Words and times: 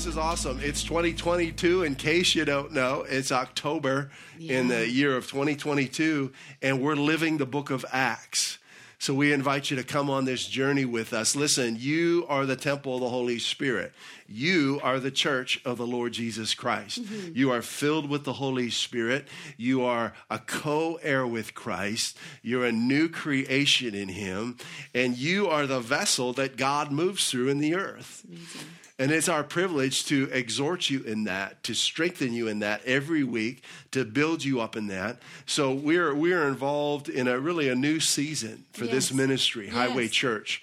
This 0.00 0.06
is 0.06 0.16
awesome. 0.16 0.58
It's 0.62 0.82
2022. 0.82 1.82
In 1.82 1.94
case 1.94 2.34
you 2.34 2.46
don't 2.46 2.72
know, 2.72 3.04
it's 3.06 3.30
October 3.30 4.10
in 4.40 4.68
the 4.68 4.88
year 4.88 5.14
of 5.14 5.26
2022, 5.26 6.32
and 6.62 6.80
we're 6.80 6.94
living 6.94 7.36
the 7.36 7.44
book 7.44 7.68
of 7.68 7.84
Acts. 7.92 8.56
So 8.98 9.12
we 9.12 9.30
invite 9.34 9.70
you 9.70 9.76
to 9.76 9.84
come 9.84 10.08
on 10.08 10.24
this 10.24 10.46
journey 10.46 10.86
with 10.86 11.12
us. 11.12 11.36
Listen, 11.36 11.76
you 11.78 12.24
are 12.30 12.46
the 12.46 12.56
temple 12.56 12.94
of 12.94 13.02
the 13.02 13.10
Holy 13.10 13.38
Spirit. 13.38 13.92
You 14.26 14.80
are 14.82 15.00
the 15.00 15.10
church 15.10 15.60
of 15.66 15.76
the 15.76 15.86
Lord 15.86 16.12
Jesus 16.12 16.54
Christ. 16.54 17.02
Mm-hmm. 17.02 17.36
You 17.36 17.50
are 17.50 17.60
filled 17.60 18.08
with 18.08 18.24
the 18.24 18.32
Holy 18.32 18.70
Spirit. 18.70 19.28
You 19.58 19.84
are 19.84 20.14
a 20.30 20.38
co 20.38 20.94
heir 21.02 21.26
with 21.26 21.52
Christ. 21.52 22.16
You're 22.40 22.64
a 22.64 22.72
new 22.72 23.10
creation 23.10 23.94
in 23.94 24.08
Him. 24.08 24.56
And 24.94 25.18
you 25.18 25.48
are 25.48 25.66
the 25.66 25.80
vessel 25.80 26.32
that 26.34 26.56
God 26.56 26.90
moves 26.90 27.30
through 27.30 27.50
in 27.50 27.58
the 27.58 27.74
earth. 27.74 28.24
And 29.00 29.10
it's 29.10 29.30
our 29.30 29.42
privilege 29.42 30.04
to 30.06 30.28
exhort 30.30 30.90
you 30.90 31.02
in 31.04 31.24
that, 31.24 31.62
to 31.62 31.72
strengthen 31.74 32.34
you 32.34 32.48
in 32.48 32.58
that 32.58 32.84
every 32.84 33.24
week, 33.24 33.62
to 33.92 34.04
build 34.04 34.44
you 34.44 34.60
up 34.60 34.76
in 34.76 34.88
that. 34.88 35.16
So 35.46 35.72
we're 35.72 36.14
we're 36.14 36.46
involved 36.46 37.08
in 37.08 37.26
a 37.26 37.40
really 37.40 37.70
a 37.70 37.74
new 37.74 37.98
season 37.98 38.66
for 38.74 38.84
this 38.84 39.10
Yes. 39.10 39.12
ministry, 39.14 39.68
Highway 39.68 40.02
Yes. 40.02 40.12
Church, 40.12 40.62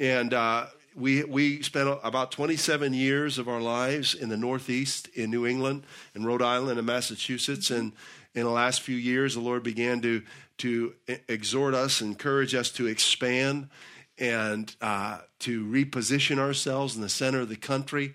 and 0.00 0.34
uh, 0.34 0.66
we 0.96 1.22
we 1.22 1.62
spent 1.62 1.88
about 2.02 2.32
27 2.32 2.92
years 2.92 3.38
of 3.38 3.48
our 3.48 3.60
lives 3.60 4.14
in 4.14 4.30
the 4.30 4.36
Northeast, 4.36 5.06
in 5.14 5.30
New 5.30 5.46
England, 5.46 5.84
in 6.16 6.24
Rhode 6.26 6.42
Island, 6.42 6.78
and 6.78 6.86
Massachusetts, 6.88 7.70
and 7.70 7.92
in 8.34 8.42
the 8.42 8.50
last 8.50 8.80
few 8.80 8.96
years, 8.96 9.34
the 9.34 9.40
Lord 9.40 9.62
began 9.62 10.00
to 10.00 10.22
to 10.58 10.94
exhort 11.28 11.72
us, 11.74 12.00
encourage 12.00 12.52
us 12.52 12.70
to 12.72 12.88
expand 12.88 13.68
and 14.18 14.74
uh, 14.80 15.18
to 15.40 15.64
reposition 15.64 16.38
ourselves 16.38 16.96
in 16.96 17.02
the 17.02 17.08
center 17.08 17.40
of 17.40 17.48
the 17.48 17.56
country. 17.56 18.14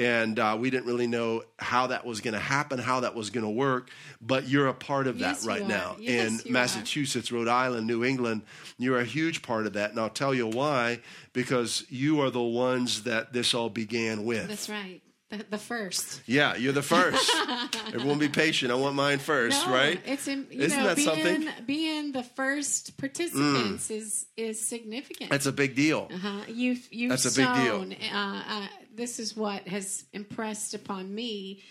And 0.00 0.38
uh, 0.38 0.56
we 0.60 0.70
didn't 0.70 0.86
really 0.86 1.08
know 1.08 1.42
how 1.58 1.88
that 1.88 2.06
was 2.06 2.20
going 2.20 2.34
to 2.34 2.40
happen, 2.40 2.78
how 2.78 3.00
that 3.00 3.16
was 3.16 3.30
going 3.30 3.42
to 3.42 3.50
work. 3.50 3.90
But 4.20 4.46
you're 4.46 4.68
a 4.68 4.74
part 4.74 5.08
of 5.08 5.18
Yes, 5.18 5.42
that 5.42 5.48
right 5.48 5.66
now 5.66 5.96
Yes, 5.98 6.28
in 6.30 6.38
you 6.44 6.50
are. 6.50 6.52
Massachusetts, 6.52 7.32
Rhode 7.32 7.48
Island, 7.48 7.88
New 7.88 8.04
England. 8.04 8.42
You're 8.78 9.00
a 9.00 9.04
huge 9.04 9.42
part 9.42 9.66
of 9.66 9.72
that, 9.72 9.90
and 9.90 9.98
I'll 9.98 10.08
tell 10.08 10.32
you 10.32 10.46
why. 10.46 11.00
Because 11.32 11.84
you 11.88 12.20
are 12.20 12.30
the 12.30 12.40
ones 12.40 13.02
that 13.04 13.32
this 13.32 13.54
all 13.54 13.70
began 13.70 14.24
with. 14.24 14.46
That's 14.46 14.68
right. 14.68 15.00
The, 15.30 15.44
the 15.50 15.58
first. 15.58 16.22
Yeah, 16.26 16.56
you're 16.56 16.72
the 16.72 16.82
first. 16.82 17.30
Everyone, 17.92 18.18
be 18.18 18.28
patient. 18.28 18.72
I 18.72 18.76
want 18.76 18.94
mine 18.94 19.18
first, 19.18 19.66
No, 19.66 19.72
right? 19.74 20.00
It's 20.06 20.26
in, 20.26 20.46
you 20.50 20.62
Isn't 20.62 20.78
know, 20.78 20.86
that 20.86 20.96
being, 20.96 21.06
something? 21.08 21.42
Mm. 21.42 21.66
Being 21.66 22.12
the 22.12 22.22
first 22.22 22.96
participants 22.96 23.90
is 23.90 24.24
is 24.38 24.58
significant. 24.58 25.30
That's 25.30 25.44
a 25.46 25.52
big 25.52 25.74
deal. 25.74 26.08
uh-huh. 26.12 26.44
You've 26.48 26.88
you've 26.90 27.10
That's 27.10 27.26
a 27.36 27.38
big 27.40 27.54
deal. 27.62 27.86
Uh, 28.10 28.42
uh, 28.48 28.66
this 28.94 29.18
is 29.18 29.36
what 29.36 29.68
has 29.68 30.04
impressed 30.14 30.72
upon 30.72 31.14
me 31.14 31.62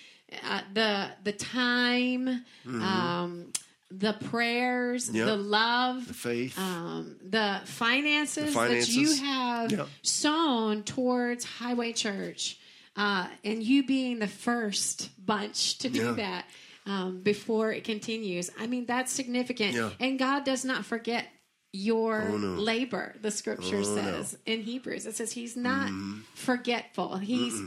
uh, 0.47 0.61
the 0.73 1.09
the 1.23 1.31
time, 1.31 2.45
um, 2.67 3.51
the 3.89 4.13
prayers, 4.29 5.07
Mm-hmm. 5.07 5.15
Yep. 5.15 5.25
the 5.25 5.35
love, 5.37 6.07
The 6.09 6.13
faith. 6.13 6.59
um, 6.59 7.15
the 7.27 7.61
finances, 7.65 8.53
The 8.53 8.59
that 8.59 8.87
you 8.89 9.15
have 9.15 9.71
Yeah. 9.71 9.85
sown 10.03 10.83
towards 10.83 11.43
Highway 11.45 11.93
Church, 11.93 12.59
uh, 12.97 13.27
and 13.45 13.61
you 13.63 13.85
being 13.85 14.19
the 14.19 14.27
first 14.27 15.09
bunch 15.25 15.77
to 15.79 15.89
do 15.89 16.05
Yeah. 16.05 16.11
that 16.13 16.45
um, 16.85 17.21
before 17.21 17.71
it 17.71 17.83
continues. 17.83 18.49
I 18.59 18.65
mean, 18.67 18.85
that's 18.85 19.11
significant. 19.11 19.75
Yeah. 19.75 19.91
And 19.99 20.17
God 20.17 20.43
does 20.45 20.65
not 20.65 20.83
forget 20.85 21.25
your 21.73 22.23
Oh, 22.29 22.37
no. 22.37 22.47
labor, 22.59 23.13
the 23.21 23.29
scripture 23.29 23.83
says 23.83 24.37
in 24.45 24.61
Hebrews. 24.61 25.05
It 25.05 25.15
says 25.15 25.31
He's 25.33 25.55
not 25.57 25.91
forgetful. 26.33 27.17
He's 27.17 27.61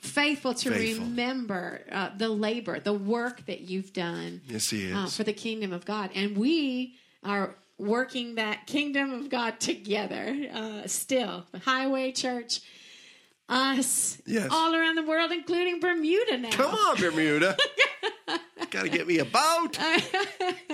faithful 0.00 0.54
to 0.54 0.70
Faithful. 0.70 1.04
remember 1.06 1.80
uh, 1.90 2.10
the 2.16 2.28
labor, 2.28 2.80
the 2.80 2.92
work 2.92 3.46
that 3.46 3.60
you've 3.62 3.92
done 3.92 4.40
yes, 4.48 4.68
he 4.70 4.86
is. 4.90 4.94
uh, 4.94 5.06
for 5.06 5.24
the 5.24 5.32
kingdom 5.32 5.72
of 5.72 5.84
God. 5.84 6.10
And 6.14 6.36
we 6.36 6.94
are 7.24 7.54
working 7.78 8.34
that 8.36 8.66
kingdom 8.66 9.12
of 9.12 9.30
God 9.30 9.60
together 9.60 10.36
uh, 10.52 10.86
still. 10.86 11.46
The 11.52 11.60
Highway 11.60 12.12
Church, 12.12 12.60
us, 13.48 14.20
Yes. 14.26 14.48
all 14.50 14.74
around 14.74 14.96
the 14.96 15.02
world, 15.02 15.32
including 15.32 15.80
Bermuda 15.80 16.38
now. 16.38 16.50
Come 16.50 16.74
on, 16.74 16.96
Bermuda. 16.96 17.56
Got 18.70 18.82
to 18.82 18.88
get 18.90 19.06
me 19.06 19.18
a 19.18 19.24
boat. 19.24 19.78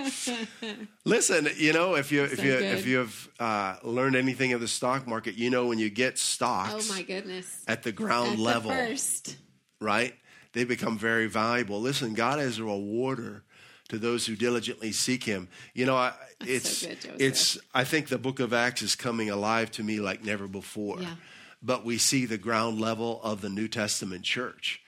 Listen, 1.04 1.48
you 1.56 1.72
know, 1.72 1.94
if 1.94 2.10
you 2.10 2.24
if 2.24 2.36
So 2.38 2.42
you 2.42 2.52
good. 2.58 2.78
if 2.78 2.86
you've 2.86 3.28
uh, 3.38 3.76
learned 3.82 4.16
anything 4.16 4.52
of 4.52 4.60
the 4.60 4.68
stock 4.68 5.06
market, 5.06 5.34
you 5.36 5.50
know 5.50 5.66
when 5.66 5.78
you 5.78 5.90
get 5.90 6.18
stocks. 6.18 6.90
Oh 6.90 6.94
my 6.94 7.02
goodness. 7.02 7.62
at 7.68 7.82
the 7.82 7.92
ground 7.92 8.32
At 8.32 8.36
the 8.38 8.42
level, 8.42 8.70
first. 8.70 9.36
right? 9.80 10.14
They 10.52 10.64
become 10.64 10.98
very 10.98 11.26
valuable. 11.26 11.80
Listen, 11.80 12.14
God 12.14 12.40
is 12.40 12.58
a 12.58 12.64
rewarder 12.64 13.44
to 13.88 13.98
those 13.98 14.26
who 14.26 14.34
diligently 14.34 14.92
seek 14.92 15.24
Him. 15.24 15.48
You 15.74 15.86
know, 15.86 15.96
I, 15.96 16.12
it's 16.40 16.78
so 16.78 16.88
good, 16.88 17.20
it's. 17.20 17.58
I 17.74 17.84
think 17.84 18.08
the 18.08 18.18
Book 18.18 18.40
of 18.40 18.52
Acts 18.52 18.82
is 18.82 18.94
coming 18.96 19.30
alive 19.30 19.70
to 19.72 19.82
me 19.84 20.00
like 20.00 20.24
never 20.24 20.48
before. 20.48 21.00
Yeah. 21.00 21.14
But 21.64 21.84
we 21.84 21.98
see 21.98 22.26
the 22.26 22.38
ground 22.38 22.80
level 22.80 23.20
of 23.22 23.40
the 23.40 23.48
New 23.48 23.68
Testament 23.68 24.22
church. 24.24 24.82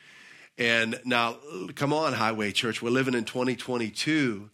And 0.59 1.01
now, 1.05 1.37
come 1.75 1.93
on, 1.93 2.13
Highway 2.13 2.53
Church, 2.53 2.83
we're 2.83 2.91
living 2.91 3.15
in 3.15 3.25
2022. 3.25 4.51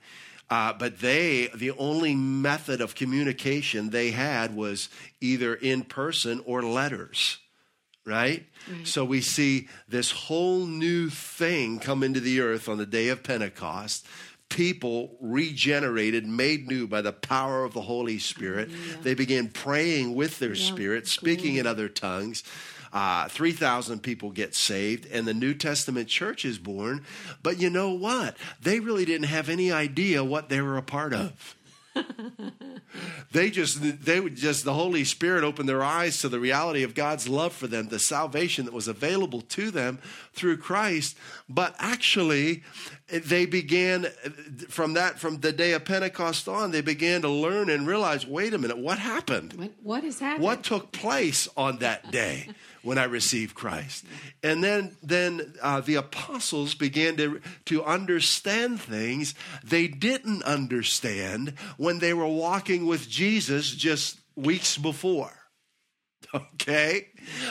Uh, 0.50 0.72
but 0.72 0.98
they, 0.98 1.48
the 1.54 1.70
only 1.72 2.14
method 2.14 2.80
of 2.80 2.94
communication 2.94 3.90
they 3.90 4.10
had 4.10 4.54
was 4.54 4.88
either 5.20 5.54
in 5.54 5.82
person 5.82 6.42
or 6.44 6.62
letters, 6.62 7.38
right? 8.04 8.44
So 8.84 9.04
we 9.04 9.22
see 9.22 9.68
this 9.88 10.10
whole 10.10 10.66
new 10.66 11.08
thing 11.08 11.78
come 11.78 12.02
into 12.02 12.20
the 12.20 12.40
earth 12.40 12.68
on 12.68 12.76
the 12.76 12.84
day 12.84 13.08
of 13.08 13.22
Pentecost. 13.22 14.06
People 14.52 15.16
regenerated, 15.18 16.26
made 16.26 16.68
new 16.68 16.86
by 16.86 17.00
the 17.00 17.12
power 17.12 17.64
of 17.64 17.72
the 17.72 17.80
Holy 17.80 18.18
Spirit. 18.18 18.68
They 19.02 19.14
began 19.14 19.48
praying 19.48 20.14
with 20.14 20.38
their 20.40 20.52
Yeah. 20.54 20.64
spirit, 20.66 21.08
speaking 21.08 21.56
in 21.56 21.66
other 21.66 21.88
tongues. 21.88 22.42
Uh, 22.92 23.28
3,000 23.28 24.02
people 24.02 24.30
get 24.30 24.54
saved, 24.54 25.06
and 25.10 25.26
the 25.26 25.32
New 25.32 25.54
Testament 25.54 26.08
church 26.08 26.44
is 26.44 26.58
born. 26.58 27.02
But 27.42 27.58
you 27.58 27.70
know 27.70 27.92
what? 27.92 28.36
They 28.60 28.78
really 28.80 29.06
didn't 29.06 29.28
have 29.28 29.48
any 29.48 29.72
idea 29.72 30.22
what 30.22 30.50
they 30.50 30.60
were 30.60 30.76
a 30.76 30.82
part 30.82 31.14
of. 31.14 31.56
they 33.32 33.50
just 33.50 34.04
they 34.04 34.20
would 34.20 34.36
just 34.36 34.64
the 34.64 34.75
holy 34.75 35.04
spirit 35.04 35.44
opened 35.44 35.69
their 35.69 35.82
eyes 35.82 36.19
to 36.19 36.28
the 36.28 36.41
reality 36.41 36.82
of 36.82 36.94
god's 36.94 37.28
love 37.28 37.53
for 37.53 37.66
them 37.66 37.88
the 37.88 37.98
salvation 37.98 38.64
that 38.64 38.75
was 38.75 38.88
available 38.88 39.41
to 39.41 39.70
them 39.70 39.98
through 40.32 40.56
christ. 40.56 41.16
But 41.48 41.75
actually 41.78 42.62
they 43.08 43.47
began 43.47 44.06
from 44.69 44.94
that 44.94 45.19
from 45.19 45.41
the 45.41 45.52
day 45.52 45.72
of 45.72 45.84
pentecost 45.84 46.48
on 46.48 46.70
they 46.70 46.81
began 46.81 47.22
to 47.22 47.28
learn 47.28 47.69
and 47.70 47.86
realize 47.86 48.26
wait 48.26 48.54
a 48.54 48.58
minute 48.58 48.78
what 48.78 48.98
happened? 48.98 49.52
What, 49.54 49.72
what 49.82 50.04
has 50.04 50.19
happened? 50.19 50.44
what 50.44 50.62
took 50.62 50.92
place 50.92 51.48
on 51.56 51.78
that 51.78 52.10
day 52.10 52.48
when 52.82 52.99
I 52.99 53.05
received 53.05 53.55
Christ? 53.55 54.05
And 54.43 54.62
then, 54.62 54.96
then 55.02 55.55
uh, 55.62 55.81
the 55.81 55.96
apostles 55.96 56.75
began 56.75 57.17
to 57.17 57.40
to 57.67 57.84
understand 57.84 58.81
things 58.81 59.34
they 59.64 59.88
didn't 59.88 60.43
understand 60.43 61.55
when 61.76 61.99
they 61.99 62.14
were 62.14 62.26
walking 62.26 62.87
with 62.87 63.08
Jesus 63.08 63.70
just 63.70 64.19
weeks 64.37 64.79
before. 64.79 65.32
Okay? 66.34 67.08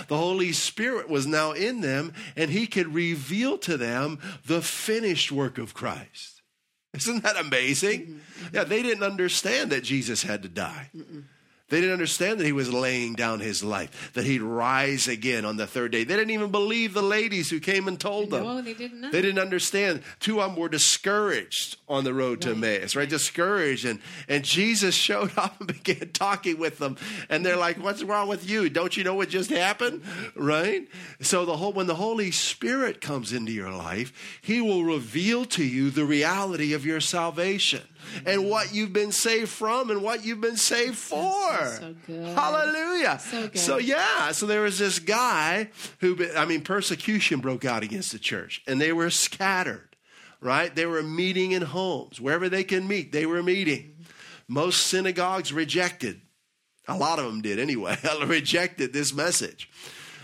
The 0.07 0.17
Holy 0.17 0.53
Spirit 0.53 1.07
was 1.07 1.27
now 1.27 1.51
in 1.51 1.81
them, 1.81 2.13
and 2.35 2.49
He 2.49 2.65
could 2.65 2.93
reveal 2.93 3.59
to 3.59 3.77
them 3.77 4.19
the 4.45 4.61
finished 4.61 5.31
work 5.31 5.59
of 5.59 5.75
Christ. 5.75 6.41
Isn't 6.93 7.23
that 7.23 7.37
amazing? 7.37 8.21
Yeah, 8.51 8.63
they 8.63 8.81
didn't 8.81 9.03
understand 9.03 9.71
that 9.71 9.83
Jesus 9.83 10.23
had 10.23 10.41
to 10.43 10.49
die. 10.49 10.89
They 11.71 11.79
didn't 11.79 11.93
understand 11.93 12.39
that 12.39 12.45
he 12.45 12.51
was 12.51 12.71
laying 12.71 13.13
down 13.13 13.39
his 13.39 13.63
life, 13.63 14.11
that 14.13 14.25
he'd 14.25 14.41
rise 14.41 15.07
again 15.07 15.45
on 15.45 15.55
the 15.55 15.65
third 15.65 15.93
day. 15.93 16.03
They 16.03 16.15
didn't 16.17 16.31
even 16.31 16.51
believe 16.51 16.93
the 16.93 17.01
ladies 17.01 17.49
who 17.49 17.61
came 17.61 17.87
and 17.87 17.97
told 17.97 18.29
them. 18.29 18.43
No, 18.43 18.61
they 18.61 18.73
didn't 18.73 18.99
know. 18.99 19.09
They 19.09 19.21
didn't 19.21 19.39
understand. 19.39 20.03
Two 20.19 20.41
of 20.41 20.51
them 20.51 20.59
were 20.59 20.67
discouraged 20.69 21.77
on 21.87 22.03
the 22.03 22.13
road 22.13 22.41
to 22.41 22.49
Right. 22.49 22.57
Emmaus, 22.57 22.95
right? 22.97 23.07
Discouraged. 23.09 23.85
And, 23.85 24.01
and 24.27 24.43
Jesus 24.43 24.93
showed 24.93 25.31
up 25.37 25.57
and 25.59 25.67
began 25.67 26.09
talking 26.09 26.59
with 26.59 26.77
them. 26.77 26.97
And 27.29 27.45
they're 27.45 27.55
like, 27.57 27.77
What's 27.81 28.03
wrong 28.03 28.27
with 28.27 28.47
you? 28.49 28.69
Don't 28.69 28.95
you 28.97 29.05
know 29.05 29.15
what 29.15 29.29
just 29.29 29.49
happened? 29.49 30.03
Right? 30.35 30.87
So 31.21 31.45
the 31.45 31.55
whole 31.55 31.71
when 31.71 31.87
the 31.87 31.95
Holy 31.95 32.31
Spirit 32.31 32.99
comes 32.99 33.31
into 33.31 33.53
your 33.53 33.71
life, 33.71 34.39
he 34.41 34.59
will 34.59 34.83
reveal 34.83 35.45
to 35.45 35.63
you 35.63 35.89
the 35.89 36.03
reality 36.05 36.73
of 36.73 36.85
your 36.85 36.99
salvation 36.99 37.81
and 38.25 38.49
what 38.49 38.73
you've 38.73 38.93
been 38.93 39.11
saved 39.11 39.49
from 39.49 39.89
and 39.89 40.01
what 40.01 40.25
you've 40.25 40.41
been 40.41 40.57
saved 40.57 40.97
for. 40.97 41.19
so 41.79 41.95
good. 42.07 42.27
Hallelujah. 42.35 43.19
So 43.19 43.47
good. 43.47 43.57
So 43.57 43.77
yeah, 43.77 44.31
so 44.31 44.45
there 44.45 44.61
was 44.61 44.79
this 44.79 44.99
guy 44.99 45.69
who, 45.99 46.17
I 46.35 46.45
mean, 46.45 46.61
persecution 46.61 47.39
broke 47.39 47.65
out 47.65 47.83
against 47.83 48.11
the 48.11 48.19
church, 48.19 48.61
and 48.67 48.79
they 48.79 48.93
were 48.93 49.09
scattered, 49.09 49.95
right? 50.39 50.73
They 50.73 50.85
were 50.85 51.03
meeting 51.03 51.51
in 51.51 51.61
homes. 51.61 52.19
Wherever 52.19 52.49
they 52.49 52.63
can 52.63 52.87
meet, 52.87 53.11
they 53.11 53.25
were 53.25 53.43
meeting. 53.43 53.95
Most 54.47 54.87
synagogues 54.87 55.53
rejected, 55.53 56.21
a 56.87 56.97
lot 56.97 57.19
of 57.19 57.25
them 57.25 57.41
did 57.41 57.57
anyway, 57.59 57.97
rejected 58.25 58.91
this 58.91 59.13
message. 59.13 59.69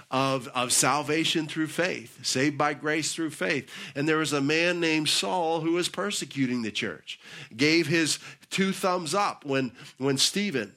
Of, 0.10 0.48
of 0.56 0.72
salvation 0.72 1.48
through 1.48 1.68
faith, 1.68 2.26
saved 2.26 2.58
by 2.58 2.74
grace 2.74 3.14
through 3.14 3.32
faith. 3.32 3.70
And 3.94 4.08
there 4.08 4.20
was 4.20 4.32
a 4.32 4.40
man 4.40 4.80
named 4.80 5.10
Saul 5.10 5.60
who 5.60 5.74
was 5.74 5.90
persecuting 5.90 6.62
the 6.62 6.72
church, 6.72 7.20
gave 7.58 7.88
his 7.88 8.18
two 8.50 8.72
thumbs 8.72 9.14
up 9.14 9.44
when, 9.44 9.74
when 9.98 10.18
Stephen 10.18 10.74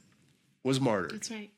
was 0.64 0.80
martyred 0.80 1.12
That's 1.12 1.30
right. 1.30 1.50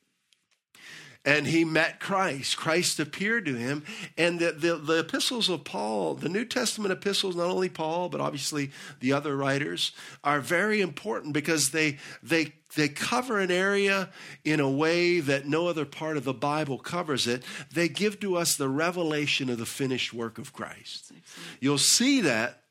And 1.25 1.47
he 1.47 1.65
met 1.65 2.01
Christ. 2.01 2.57
Christ 2.57 2.99
appeared 2.99 3.45
to 3.47 3.55
him. 3.55 3.85
And 4.19 4.41
the, 4.41 4.53
the, 4.53 4.77
the 4.77 4.99
epistles 5.01 5.49
of 5.49 5.65
Paul, 5.65 6.15
the 6.15 6.29
New 6.29 6.45
Testament 6.45 6.93
epistles, 6.93 7.37
not 7.37 7.47
only 7.47 7.69
Paul, 7.69 8.09
but 8.09 8.21
obviously 8.21 8.73
the 9.01 9.13
other 9.13 9.37
writers, 9.37 9.93
are 10.25 10.41
very 10.41 10.81
important 10.81 11.33
because 11.33 11.71
they, 11.71 11.99
they, 12.23 12.53
they 12.75 12.89
cover 12.89 13.39
an 13.39 13.51
area 13.51 14.11
in 14.45 14.59
a 14.59 14.71
way 14.71 15.21
that 15.21 15.47
no 15.47 15.69
other 15.69 15.85
part 15.85 16.17
of 16.17 16.25
the 16.25 16.35
Bible 16.35 16.79
covers 16.79 17.27
it. 17.27 17.45
They 17.73 17.89
give 17.89 18.19
to 18.21 18.37
us 18.37 18.57
the 18.57 18.69
revelation 18.69 19.49
of 19.49 19.59
the 19.59 19.67
finished 19.67 20.13
work 20.13 20.39
of 20.39 20.53
Christ. 20.53 21.13
You'll 21.61 21.79
see 21.79 22.21
that 22.23 22.65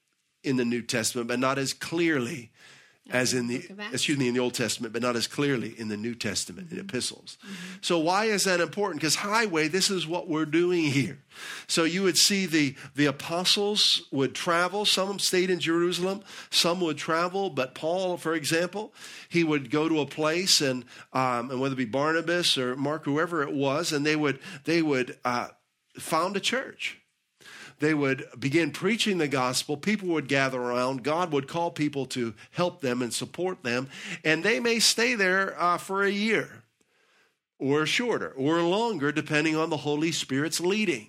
in 0.43 0.57
the 0.57 0.65
New 0.65 0.81
Testament, 0.81 1.27
but 1.27 1.39
not 1.39 1.57
as 1.57 1.71
clearly 1.71 2.51
as 3.09 3.33
in 3.33 3.47
the 3.47 3.59
Book 3.59 3.69
of 3.71 3.79
Acts. 3.79 3.93
excuse 3.93 4.17
me 4.17 4.27
in 4.27 4.33
the 4.33 4.39
Old 4.39 4.53
Testament, 4.53 4.93
but 4.93 5.01
not 5.01 5.15
as 5.15 5.27
clearly 5.27 5.77
in 5.77 5.87
the 5.87 5.97
New 5.97 6.15
Testament 6.15 6.71
in 6.71 6.79
epistles. 6.79 7.37
So 7.81 7.99
why 7.99 8.25
is 8.25 8.43
that 8.43 8.59
important? 8.59 9.01
Because 9.01 9.15
highway, 9.15 9.67
this 9.67 9.89
is 9.89 10.07
what 10.07 10.27
we're 10.27 10.45
doing 10.45 10.83
here. 10.83 11.19
So 11.67 11.83
you 11.83 12.03
would 12.03 12.17
see 12.17 12.45
the 12.45 12.75
the 12.95 13.07
apostles 13.07 14.03
would 14.11 14.35
travel. 14.35 14.85
Some 14.85 15.19
stayed 15.19 15.49
in 15.49 15.59
Jerusalem. 15.59 16.23
Some 16.49 16.79
would 16.81 16.97
travel. 16.97 17.49
But 17.49 17.75
Paul, 17.75 18.17
for 18.17 18.33
example, 18.33 18.93
he 19.27 19.43
would 19.43 19.71
go 19.71 19.89
to 19.89 19.99
a 19.99 20.05
place 20.05 20.61
and 20.61 20.85
um, 21.13 21.49
and 21.51 21.59
whether 21.59 21.73
it 21.73 21.77
be 21.77 21.85
Barnabas 21.85 22.57
or 22.57 22.75
Mark, 22.75 23.05
whoever 23.05 23.41
it 23.41 23.53
was, 23.53 23.91
and 23.91 24.05
they 24.05 24.15
would 24.15 24.39
they 24.65 24.81
would 24.81 25.17
uh, 25.25 25.49
found 25.97 26.37
a 26.37 26.39
church 26.39 27.00
they 27.81 27.93
would 27.93 28.25
begin 28.39 28.71
preaching 28.71 29.17
the 29.17 29.27
gospel. 29.27 29.75
People 29.75 30.07
would 30.09 30.27
gather 30.27 30.61
around. 30.61 31.03
God 31.03 31.33
would 31.33 31.47
call 31.47 31.71
people 31.71 32.05
to 32.07 32.33
help 32.51 32.81
them 32.81 33.01
and 33.01 33.13
support 33.13 33.63
them. 33.63 33.89
And 34.23 34.43
they 34.43 34.59
may 34.59 34.79
stay 34.79 35.15
there 35.15 35.59
uh, 35.61 35.77
for 35.77 36.03
a 36.03 36.09
year 36.11 36.63
or 37.59 37.85
shorter 37.85 38.31
or 38.31 38.61
longer, 38.61 39.11
depending 39.11 39.55
on 39.55 39.69
the 39.69 39.77
Holy 39.77 40.11
Spirit's 40.11 40.61
leading. 40.61 41.07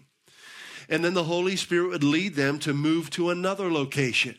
And 0.88 1.04
then 1.04 1.14
the 1.14 1.24
Holy 1.24 1.56
Spirit 1.56 1.90
would 1.90 2.04
lead 2.04 2.34
them 2.34 2.58
to 2.60 2.74
move 2.74 3.08
to 3.10 3.30
another 3.30 3.70
location. 3.70 4.36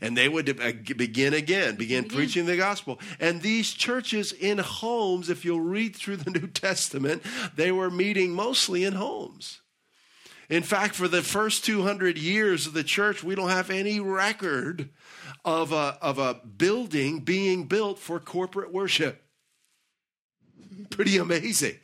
And 0.00 0.16
they 0.16 0.28
would 0.28 0.60
uh, 0.60 0.72
begin 0.96 1.34
again, 1.34 1.76
begin 1.76 2.04
Again. 2.04 2.16
preaching 2.16 2.46
the 2.46 2.56
gospel. 2.56 3.00
And 3.18 3.42
these 3.42 3.72
churches 3.72 4.32
in 4.32 4.58
homes, 4.58 5.30
if 5.30 5.44
you'll 5.44 5.60
read 5.60 5.96
through 5.96 6.18
the 6.18 6.30
New 6.38 6.46
Testament, 6.48 7.22
they 7.56 7.72
were 7.72 7.90
meeting 7.90 8.32
mostly 8.32 8.84
in 8.84 8.92
homes. 8.92 9.62
In 10.48 10.62
fact, 10.62 10.94
for 10.94 11.08
the 11.08 11.22
first 11.22 11.64
200 11.64 12.16
years 12.16 12.66
of 12.66 12.72
the 12.72 12.84
church, 12.84 13.24
we 13.24 13.34
don't 13.34 13.48
have 13.48 13.70
any 13.70 13.98
record 13.98 14.90
of 15.44 15.72
a, 15.72 15.98
of 16.00 16.18
a 16.18 16.34
building 16.34 17.20
being 17.20 17.64
built 17.64 17.98
for 17.98 18.20
corporate 18.20 18.72
worship. 18.72 19.22
Pretty 20.90 21.18
amazing. 21.18 21.76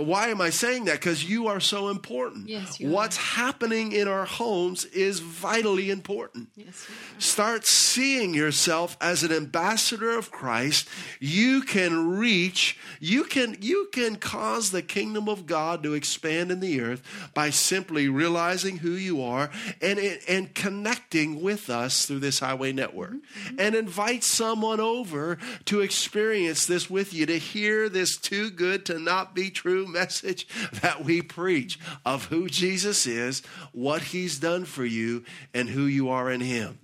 Why 0.00 0.28
am 0.28 0.40
I 0.40 0.50
saying 0.50 0.86
that? 0.86 0.94
Because 0.94 1.24
you 1.24 1.48
are 1.48 1.60
so 1.60 1.88
important. 1.88 2.48
Yes, 2.48 2.80
you 2.80 2.88
What's 2.88 3.16
happening 3.16 3.92
in 3.92 4.08
our 4.08 4.24
homes 4.24 4.84
is 4.86 5.20
vitally 5.20 5.90
important. 5.90 6.48
Yes, 6.56 6.86
are. 6.88 7.20
Start 7.20 7.66
seeing 7.66 8.34
yourself 8.34 8.96
as 9.00 9.22
an 9.22 9.32
ambassador 9.32 10.16
of 10.16 10.30
Christ. 10.30 10.88
You 11.18 11.62
can 11.62 12.16
reach, 12.16 12.78
you 12.98 13.24
can 13.24 13.56
you 13.60 13.88
can 13.92 14.16
cause 14.16 14.70
the 14.70 14.82
kingdom 14.82 15.28
of 15.28 15.46
God 15.46 15.82
to 15.82 15.94
expand 15.94 16.50
in 16.50 16.60
the 16.60 16.80
earth 16.80 17.02
by 17.34 17.50
simply 17.50 18.08
realizing 18.08 18.78
who 18.78 18.92
you 18.92 19.22
are 19.22 19.50
and 19.82 19.98
and 20.28 20.54
connecting 20.54 21.42
with 21.42 21.68
us 21.68 22.06
through 22.06 22.20
this 22.20 22.40
highway 22.40 22.72
network. 22.72 23.12
Mm-hmm. 23.12 23.60
And 23.60 23.74
invite 23.74 24.24
someone 24.24 24.80
over 24.80 25.38
to 25.66 25.80
experience 25.80 26.66
this 26.66 26.88
with 26.88 27.12
you 27.12 27.26
to 27.26 27.38
hear 27.38 27.88
this 27.88 28.16
too 28.16 28.50
good 28.50 28.86
to 28.86 28.98
not 28.98 29.34
be 29.34 29.50
true 29.50 29.86
message 29.90 30.46
that 30.80 31.04
we 31.04 31.20
preach 31.22 31.78
of 32.04 32.26
who 32.26 32.48
Jesus 32.48 33.06
is, 33.06 33.42
what 33.72 34.02
he's 34.02 34.38
done 34.38 34.64
for 34.64 34.84
you 34.84 35.24
and 35.52 35.68
who 35.68 35.84
you 35.84 36.08
are 36.08 36.30
in 36.30 36.40
him. 36.40 36.78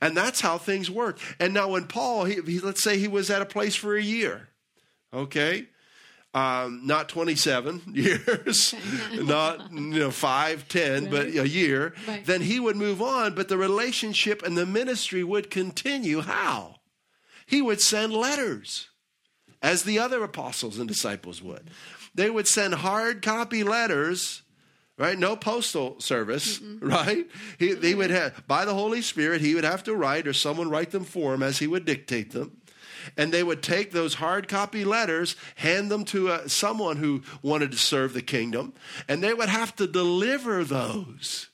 And 0.00 0.16
that's 0.16 0.40
how 0.40 0.58
things 0.58 0.90
work. 0.90 1.18
And 1.38 1.54
now, 1.54 1.68
when 1.68 1.86
Paul, 1.86 2.24
he, 2.24 2.40
he- 2.42 2.60
let's 2.60 2.82
say 2.82 2.98
he 2.98 3.08
was 3.08 3.30
at 3.30 3.42
a 3.42 3.46
place 3.46 3.76
for 3.76 3.96
a 3.96 4.02
year, 4.02 4.48
okay? 5.12 5.66
Um, 6.34 6.80
not 6.84 7.08
27 7.08 7.82
years, 7.94 8.74
not 9.12 9.70
you 9.72 9.80
know, 10.00 10.10
5, 10.10 10.68
10, 10.68 11.10
but 11.10 11.26
a 11.26 11.48
year. 11.48 11.94
Right. 12.08 12.26
Then 12.26 12.40
he 12.40 12.58
would 12.58 12.74
move 12.74 13.00
on, 13.00 13.34
but 13.36 13.48
the 13.48 13.56
relationship 13.56 14.42
and 14.42 14.58
the 14.58 14.66
ministry 14.66 15.22
would 15.22 15.48
continue. 15.48 16.22
How? 16.22 16.80
He 17.46 17.62
would 17.62 17.80
send 17.80 18.12
letters, 18.12 18.88
as 19.62 19.84
the 19.84 20.00
other 20.00 20.24
apostles 20.24 20.78
and 20.78 20.88
disciples 20.88 21.40
would. 21.40 21.70
They 22.14 22.30
would 22.30 22.46
send 22.46 22.74
hard 22.74 23.22
copy 23.22 23.64
letters 23.64 24.42
right? 24.98 25.18
No 25.18 25.36
postal 25.36 26.00
service, 26.00 26.60
right? 26.80 27.26
He, 27.58 27.74
he 27.74 27.94
would 27.94 28.10
have, 28.10 28.46
by 28.46 28.64
the 28.64 28.74
Holy 28.74 29.02
Spirit, 29.02 29.40
he 29.40 29.54
would 29.54 29.64
have 29.64 29.84
to 29.84 29.94
write 29.94 30.26
or 30.26 30.32
someone 30.32 30.70
write 30.70 30.90
them 30.90 31.04
for 31.04 31.34
him 31.34 31.42
as 31.42 31.58
he 31.58 31.66
would 31.66 31.84
dictate 31.84 32.32
them. 32.32 32.58
And 33.16 33.32
they 33.32 33.42
would 33.42 33.62
take 33.62 33.90
those 33.90 34.14
hard 34.14 34.48
copy 34.48 34.84
letters, 34.84 35.36
hand 35.56 35.90
them 35.90 36.04
to 36.06 36.30
uh 36.30 36.48
someone 36.48 36.96
who 36.96 37.22
wanted 37.42 37.70
to 37.72 37.76
serve 37.76 38.14
the 38.14 38.22
kingdom, 38.22 38.72
and 39.06 39.22
they 39.22 39.34
would 39.34 39.50
have 39.50 39.76
to 39.76 39.86
deliver 39.86 40.64
those 40.64 41.50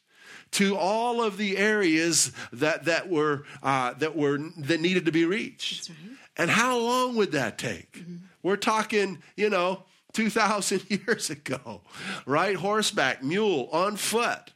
to 0.53 0.77
all 0.77 1.25
of 1.25 1.39
the 1.39 1.57
areas 1.57 2.31
that, 2.53 2.85
that 2.85 3.09
were 3.09 3.45
uh, 3.65 3.95
that 3.95 4.17
were 4.17 4.39
that 4.59 4.81
needed 4.81 5.07
to 5.07 5.13
be 5.13 5.25
reached. 5.25 5.89
Right. 5.89 5.99
And 6.37 6.51
how 6.51 6.79
long 6.79 7.17
would 7.17 7.33
that 7.33 7.59
take? 7.59 8.01
We're 8.45 8.57
talking, 8.57 9.21
you 9.37 9.51
know, 9.51 9.83
2,000 10.13 10.83
years 11.07 11.31
ago, 11.31 11.83
right? 12.27 12.57
Horseback, 12.57 13.23
mule, 13.23 13.69
on 13.73 13.97
foot, 13.97 14.53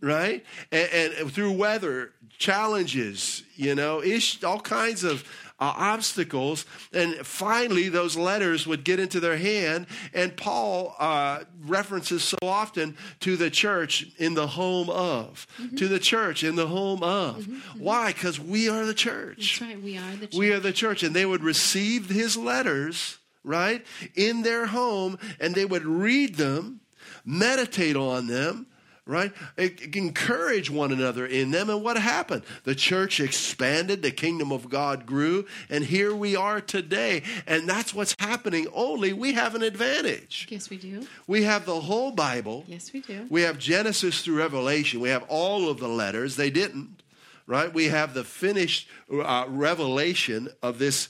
right? 0.00 0.44
And, 0.72 1.12
and 1.14 1.32
through 1.32 1.52
weather, 1.52 2.12
challenges, 2.38 3.42
you 3.56 3.74
know, 3.74 4.02
ish, 4.02 4.42
all 4.44 4.60
kinds 4.60 5.04
of 5.04 5.24
uh, 5.60 5.74
obstacles. 5.76 6.66
And 6.92 7.14
finally, 7.26 7.88
those 7.88 8.16
letters 8.16 8.66
would 8.66 8.84
get 8.84 9.00
into 9.00 9.20
their 9.20 9.36
hand. 9.36 9.86
And 10.14 10.36
Paul 10.36 10.94
uh, 10.98 11.40
references 11.66 12.22
so 12.22 12.38
often 12.42 12.96
to 13.20 13.36
the 13.36 13.50
church 13.50 14.06
in 14.18 14.34
the 14.34 14.46
home 14.46 14.88
of, 14.88 15.46
to 15.76 15.88
the 15.88 15.98
church 15.98 16.44
in 16.44 16.54
the 16.54 16.68
home 16.68 17.02
of. 17.02 17.46
Why? 17.76 18.12
Because 18.12 18.38
we 18.38 18.68
are 18.68 18.86
the 18.86 18.94
church. 18.94 19.58
That's 19.58 19.72
right. 19.72 19.82
We 19.82 19.98
are 19.98 20.16
the 20.16 20.26
church. 20.26 20.38
We 20.38 20.52
are 20.52 20.60
the 20.60 20.72
church. 20.72 21.02
And 21.02 21.14
they 21.14 21.26
would 21.26 21.42
receive 21.42 22.08
his 22.08 22.36
letters, 22.36 23.18
right, 23.48 23.84
in 24.14 24.42
their 24.42 24.66
home, 24.66 25.18
and 25.40 25.54
they 25.54 25.64
would 25.64 25.84
read 25.84 26.36
them, 26.36 26.80
meditate 27.24 27.96
on 27.96 28.26
them, 28.26 28.66
right, 29.08 29.32
encourage 29.56 30.70
one 30.70 30.92
another 30.92 31.26
in 31.26 31.50
them. 31.50 31.70
And 31.70 31.82
what 31.82 31.96
happened? 31.96 32.42
The 32.64 32.74
church 32.74 33.20
expanded, 33.20 34.02
the 34.02 34.10
kingdom 34.10 34.52
of 34.52 34.68
God 34.68 35.06
grew, 35.06 35.46
and 35.70 35.82
here 35.82 36.14
we 36.14 36.36
are 36.36 36.60
today. 36.60 37.22
And 37.46 37.66
that's 37.66 37.94
what's 37.94 38.14
happening, 38.18 38.66
only 38.74 39.14
we 39.14 39.32
have 39.32 39.54
an 39.54 39.62
advantage. 39.62 40.46
yes, 40.50 40.68
we 40.68 40.76
do. 40.76 41.06
We 41.26 41.44
have 41.44 41.64
the 41.64 41.80
whole 41.80 42.12
Bible. 42.12 42.64
Yes, 42.68 42.92
we 42.92 43.00
do. 43.00 43.26
We 43.30 43.42
have 43.42 43.58
Genesis 43.58 44.22
through 44.22 44.36
Revelation. 44.36 45.00
We 45.00 45.08
have 45.08 45.24
all 45.28 45.70
of 45.70 45.80
the 45.80 45.88
letters. 45.88 46.36
They 46.36 46.50
didn't, 46.50 47.02
right? 47.46 47.72
We 47.72 47.86
have 47.86 48.12
the 48.12 48.24
finished 48.24 48.88
uh, 49.10 49.46
revelation 49.48 50.50
of 50.62 50.78
this 50.78 51.08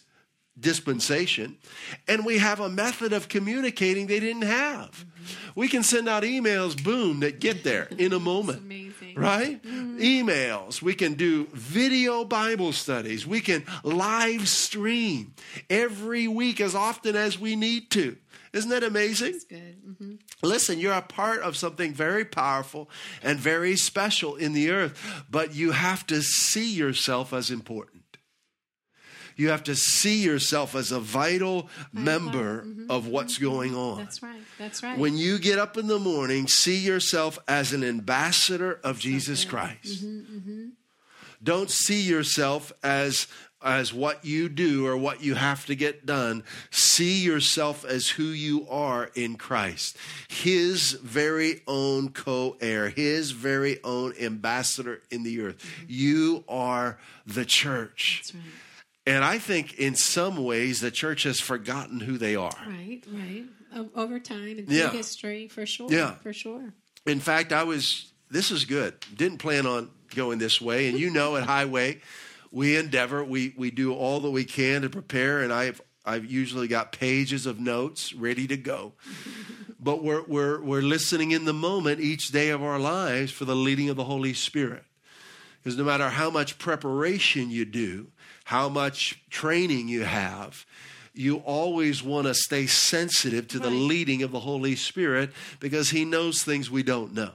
dispensation, 0.60 1.56
and 2.06 2.24
we 2.26 2.38
have 2.38 2.60
a 2.60 2.68
method 2.68 3.12
of 3.12 3.28
communicating 3.28 4.06
they 4.06 4.20
didn't 4.20 4.42
have. 4.42 5.04
We 5.54 5.68
can 5.68 5.82
send 5.82 6.08
out 6.08 6.22
emails, 6.22 6.82
boom, 6.82 7.20
that 7.20 7.38
get 7.40 7.62
there 7.64 7.88
in 7.98 8.12
a 8.12 8.18
moment. 8.32 8.60
amazing. 8.60 9.14
Right? 9.14 9.62
Emails. 9.64 10.80
We 10.80 10.94
can 10.94 11.14
do 11.14 11.48
video 11.52 12.24
Bible 12.24 12.72
studies. 12.72 13.26
We 13.26 13.40
can 13.40 13.64
live 13.82 14.48
stream 14.48 15.34
every 15.68 16.28
week 16.28 16.60
as 16.60 16.74
often 16.74 17.16
as 17.16 17.38
we 17.38 17.56
need 17.56 17.90
to. 17.92 18.16
Isn't 18.52 18.70
that 18.70 18.82
amazing? 18.84 19.32
That's 19.32 19.44
good. 19.44 19.76
hmm 19.98 20.14
Listen, 20.40 20.78
you're 20.78 20.92
a 20.92 21.02
part 21.02 21.40
of 21.40 21.56
something 21.56 21.92
very 21.92 22.24
powerful 22.24 22.88
and 23.24 23.38
very 23.40 23.74
special 23.76 24.36
in 24.36 24.52
the 24.52 24.70
earth, 24.70 25.24
but 25.28 25.52
you 25.52 25.72
have 25.72 26.06
to 26.06 26.22
see 26.22 26.72
yourself 26.72 27.32
as 27.32 27.50
important. 27.50 27.97
You 29.38 29.50
have 29.50 29.62
to 29.64 29.76
see 29.76 30.22
yourself 30.22 30.74
as 30.74 30.90
a 30.90 30.98
vital 30.98 31.68
member 31.92 32.64
mm-hmm. 32.64 32.90
of 32.90 33.06
what's 33.06 33.36
mm-hmm. 33.36 33.44
going 33.44 33.74
on. 33.76 33.98
That's 33.98 34.20
right. 34.20 34.42
That's 34.58 34.82
right. 34.82 34.98
When 34.98 35.16
you 35.16 35.38
get 35.38 35.60
up 35.60 35.78
in 35.78 35.86
the 35.86 36.00
morning, 36.00 36.48
see 36.48 36.76
yourself 36.76 37.38
as 37.46 37.72
an 37.72 37.84
ambassador 37.84 38.80
of 38.82 38.98
Jesus. 38.98 39.44
Christ. 39.44 40.04
Mm-hmm, 40.04 40.70
Don't 41.42 41.70
see 41.70 42.02
yourself 42.02 42.72
as 42.82 43.28
as 43.62 43.92
what 43.92 44.24
you 44.24 44.48
do 44.48 44.86
or 44.86 44.96
what 44.96 45.22
you 45.22 45.34
have 45.34 45.66
to 45.66 45.74
get 45.74 46.06
done. 46.06 46.44
See 46.70 47.22
yourself 47.22 47.84
as 47.84 48.08
who 48.08 48.24
you 48.24 48.68
are 48.68 49.10
in 49.14 49.36
Christ. 49.36 49.96
His 50.28 50.92
very 50.92 51.62
own 51.66 52.10
co-heir, 52.10 52.88
his 52.88 53.32
very 53.32 53.82
own 53.82 54.14
ambassador 54.20 55.02
in 55.10 55.24
the 55.24 55.40
earth. 55.40 55.64
You 55.88 56.44
are 56.48 56.98
the 57.26 57.44
church. 57.44 58.22
That's 58.22 58.34
right. 58.34 58.44
And 59.08 59.24
I 59.24 59.38
think 59.38 59.78
in 59.78 59.94
some 59.94 60.44
ways 60.44 60.80
the 60.80 60.90
church 60.90 61.22
has 61.24 61.40
forgotten 61.40 62.00
who 62.00 62.18
they 62.18 62.36
are. 62.36 62.52
Right. 62.66 63.00
Right. 63.10 63.44
Over 63.94 64.18
time 64.18 64.58
and 64.58 64.66
through 64.66 64.76
Yeah. 64.76 64.90
history, 64.90 65.48
for 65.48 65.66
sure. 65.66 65.88
Yeah. 65.90 66.14
For 66.16 66.32
sure. 66.32 66.72
In 67.06 67.20
fact, 67.20 67.52
I 67.52 67.64
was, 67.64 68.12
this 68.30 68.50
is 68.50 68.64
good. 68.64 68.94
Didn't 69.14 69.38
plan 69.38 69.66
on 69.66 69.90
going 70.14 70.38
this 70.38 70.60
way. 70.60 70.88
And 70.88 70.98
you 70.98 71.10
know, 71.10 71.36
at 71.36 71.44
Highway, 71.44 72.00
we 72.50 72.76
endeavor, 72.76 73.22
we, 73.24 73.54
we 73.56 73.70
do 73.70 73.94
all 73.94 74.20
that 74.20 74.30
we 74.30 74.44
can 74.44 74.82
to 74.82 74.90
prepare. 74.90 75.40
And 75.40 75.52
I've, 75.52 75.80
I've 76.04 76.24
usually 76.30 76.68
got 76.68 76.92
pages 76.92 77.46
of 77.46 77.58
notes 77.60 78.12
ready 78.14 78.46
to 78.48 78.56
go. 78.56 78.92
But 79.80 80.02
we're, 80.02 80.24
we're, 80.24 80.60
we're 80.60 80.82
listening 80.82 81.30
in 81.30 81.44
the 81.44 81.52
moment 81.52 82.00
each 82.00 82.28
day 82.32 82.48
of 82.50 82.64
our 82.64 82.80
lives 82.80 83.30
for 83.30 83.44
the 83.44 83.54
leading 83.54 83.88
of 83.88 83.96
the 83.96 84.02
Holy 84.02 84.34
Spirit. 84.34 84.82
Because 85.62 85.78
no 85.78 85.84
matter 85.84 86.08
how 86.08 86.30
much 86.30 86.58
preparation 86.58 87.48
you 87.48 87.64
do, 87.64 88.08
how 88.48 88.66
much 88.66 89.20
training 89.28 89.88
you 89.88 90.04
have, 90.04 90.64
you 91.12 91.36
always 91.44 92.02
want 92.02 92.26
to 92.26 92.32
stay 92.34 92.66
sensitive 92.66 93.46
to 93.46 93.58
the 93.58 93.68
leading 93.68 94.22
of 94.22 94.30
the 94.32 94.40
Holy 94.40 94.74
Spirit 94.74 95.30
because 95.60 95.90
He 95.90 96.06
knows 96.06 96.42
things 96.42 96.70
we 96.70 96.82
don't 96.82 97.12
know. 97.12 97.32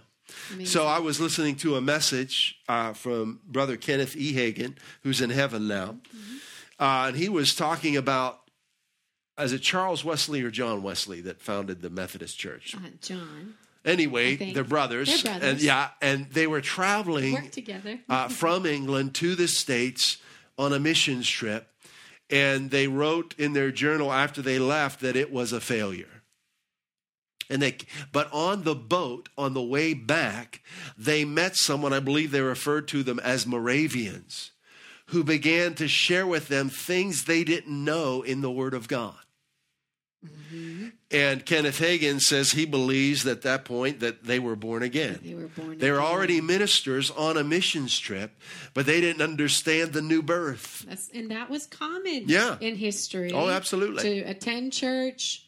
Amazing. 0.50 0.66
So 0.66 0.88
I 0.88 0.98
was 0.98 1.20
listening 1.20 1.56
to 1.58 1.76
a 1.76 1.82
message 1.82 2.56
uh, 2.68 2.94
from 2.94 3.42
Brother 3.46 3.78
Kenneth 3.78 4.16
E. 4.16 4.34
Hagin, 4.34 4.76
who's 5.04 5.22
in 5.22 5.30
heaven 5.30 5.68
now, 5.68 5.98
uh, 6.80 7.06
and 7.10 7.16
he 7.16 7.30
was 7.30 7.54
talking 7.54 7.96
about. 7.96 8.40
Is 9.38 9.54
it 9.54 9.62
Charles 9.62 10.04
Wesley 10.04 10.42
or 10.42 10.50
John 10.50 10.82
Wesley 10.82 11.22
that 11.22 11.42
founded 11.42 11.82
the 11.84 11.90
Methodist 11.92 12.40
Church? 12.40 12.74
Uh, 12.76 12.90
John 13.02 13.54
Anyway, 13.86 14.36
they're 14.54 14.64
brothers, 14.64 15.10
They're 15.24 15.34
brothers. 15.34 15.50
and 15.52 15.62
yeah, 15.62 15.90
and 16.02 16.28
they 16.32 16.48
were 16.48 16.62
traveling 16.62 17.50
together. 17.50 18.00
uh, 18.10 18.30
from 18.30 18.66
England 18.66 19.14
to 19.16 19.36
the 19.36 19.48
States 19.48 20.18
on 20.58 20.74
a 20.74 20.80
missions 20.80 21.28
trip. 21.28 21.68
And 22.30 22.72
they 22.72 22.88
wrote 22.88 23.36
in 23.38 23.54
their 23.54 23.72
journal 23.72 24.12
after 24.12 24.42
they 24.42 24.58
left 24.60 25.02
that 25.02 25.16
it 25.16 25.32
was 25.32 25.52
a 25.52 25.62
failure. 25.62 26.24
And 27.50 27.62
they, 27.62 27.78
but 28.12 28.30
on 28.32 28.64
the 28.64 28.76
boat, 28.76 29.30
on 29.38 29.54
the 29.54 29.62
way 29.62 29.94
back, 29.94 30.62
they 30.98 31.26
met 31.26 31.56
someone, 31.56 31.94
I 31.94 32.00
believe 32.00 32.32
they 32.32 32.42
referred 32.42 32.88
to 32.90 33.04
them 33.04 33.20
as 33.20 33.46
Moravians, 33.46 34.52
who 35.08 35.24
began 35.24 35.76
to 35.76 35.88
share 35.88 36.26
with 36.26 36.48
them 36.48 36.70
things 36.70 37.26
they 37.26 37.44
didn't 37.44 37.84
know 37.84 38.22
in 38.22 38.42
the 38.42 38.52
Word 38.52 38.74
of 38.74 38.88
God. 38.88 39.23
Mm-hmm. 40.24 40.88
And 41.12 41.46
Kenneth 41.46 41.80
Hagin 41.80 42.20
says 42.20 42.52
he 42.52 42.66
believes 42.66 43.26
at 43.28 43.44
that 43.44 43.66
point 43.66 44.00
that 44.00 44.24
they 44.24 44.40
were 44.40 44.56
born 44.56 44.84
again. 44.84 45.20
they 45.24 45.34
were 45.36 45.48
born. 45.48 45.78
They 45.78 45.92
were 45.92 45.98
again. 45.98 46.12
already 46.12 46.42
ministers 46.42 47.12
on 47.12 47.38
a 47.38 47.44
missions 47.44 47.98
trip, 48.00 48.32
but 48.74 48.86
they 48.86 49.02
didn't 49.02 49.22
understand 49.22 49.94
the 49.94 50.02
new 50.02 50.22
birth. 50.22 50.86
That's, 50.88 51.10
and 51.14 51.32
that 51.32 51.50
was 51.50 51.66
common. 51.68 52.24
Yeah. 52.28 52.58
In 52.60 52.76
history. 52.76 53.32
Oh, 53.32 53.50
absolutely. 53.50 54.04
To 54.04 54.30
attend 54.30 54.74
church 54.74 55.43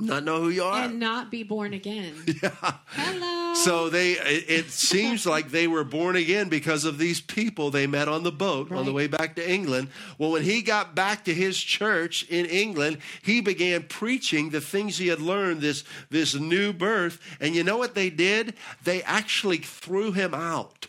Not 0.00 0.22
know 0.22 0.40
who 0.40 0.48
you 0.50 0.62
are. 0.62 0.84
and 0.84 1.00
not 1.00 1.28
be 1.30 1.42
born 1.42 1.72
again. 1.74 2.14
Yeah. 2.42 2.72
Hello. 2.86 3.54
So 3.54 3.88
they 3.88 4.12
it, 4.12 4.44
it 4.48 4.70
seems 4.70 5.26
like 5.26 5.50
they 5.50 5.66
were 5.66 5.82
born 5.82 6.14
again 6.14 6.48
because 6.48 6.84
of 6.84 6.98
these 6.98 7.20
people 7.20 7.70
they 7.70 7.88
met 7.88 8.06
on 8.06 8.22
the 8.22 8.30
boat 8.30 8.70
on 8.70 8.84
the 8.84 8.92
way 8.92 9.08
back 9.08 9.34
to 9.36 9.50
England. 9.50 9.88
Well, 10.18 10.30
when 10.30 10.44
he 10.44 10.62
got 10.62 10.94
back 10.94 11.24
to 11.24 11.34
his 11.34 11.58
church 11.58 12.24
in 12.28 12.46
England, 12.46 12.98
he 13.22 13.40
began 13.40 13.82
preaching 13.84 14.50
the 14.50 14.60
things 14.60 14.98
he 14.98 15.08
had 15.08 15.20
learned 15.20 15.60
this 15.62 15.82
this 16.10 16.34
new 16.34 16.72
birth. 16.72 17.18
And 17.40 17.56
you 17.56 17.64
know 17.64 17.76
what 17.78 17.94
they 17.96 18.10
did? 18.10 18.54
They 18.84 19.02
actually 19.02 19.58
threw 19.58 20.12
him 20.12 20.32
out. 20.34 20.86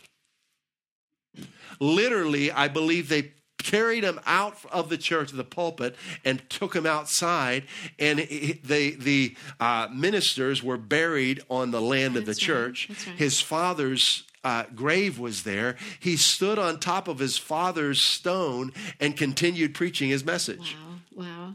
Literally, 1.80 2.52
I 2.52 2.68
believe 2.68 3.08
they 3.08 3.32
carried 3.62 4.04
him 4.04 4.20
out 4.26 4.56
of 4.70 4.88
the 4.88 4.98
church, 4.98 5.30
the 5.32 5.44
pulpit, 5.44 5.96
and 6.24 6.42
took 6.50 6.74
him 6.74 6.86
outside. 6.86 7.64
And 7.98 8.20
he- 8.20 8.60
they, 8.64 8.90
the 8.90 9.36
uh, 9.58 9.88
ministers 9.92 10.62
were 10.62 10.76
buried 10.78 11.42
on 11.48 11.70
the 11.70 11.80
land 11.80 12.16
of 12.16 12.26
the 12.26 12.32
right. 12.32 12.38
church. 12.38 12.88
Right. 12.88 13.16
His 13.18 13.40
father's 13.40 14.24
uh, 14.42 14.64
grave 14.74 15.18
was 15.18 15.42
there. 15.42 15.76
He 15.98 16.16
stood 16.16 16.58
on 16.58 16.80
top 16.80 17.08
of 17.08 17.18
his 17.18 17.36
father's 17.36 18.00
stone 18.00 18.72
and 18.98 19.16
continued 19.16 19.74
preaching 19.74 20.08
his 20.10 20.24
message. 20.24 20.76
wow. 21.14 21.54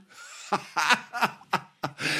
Wow. 0.51 1.31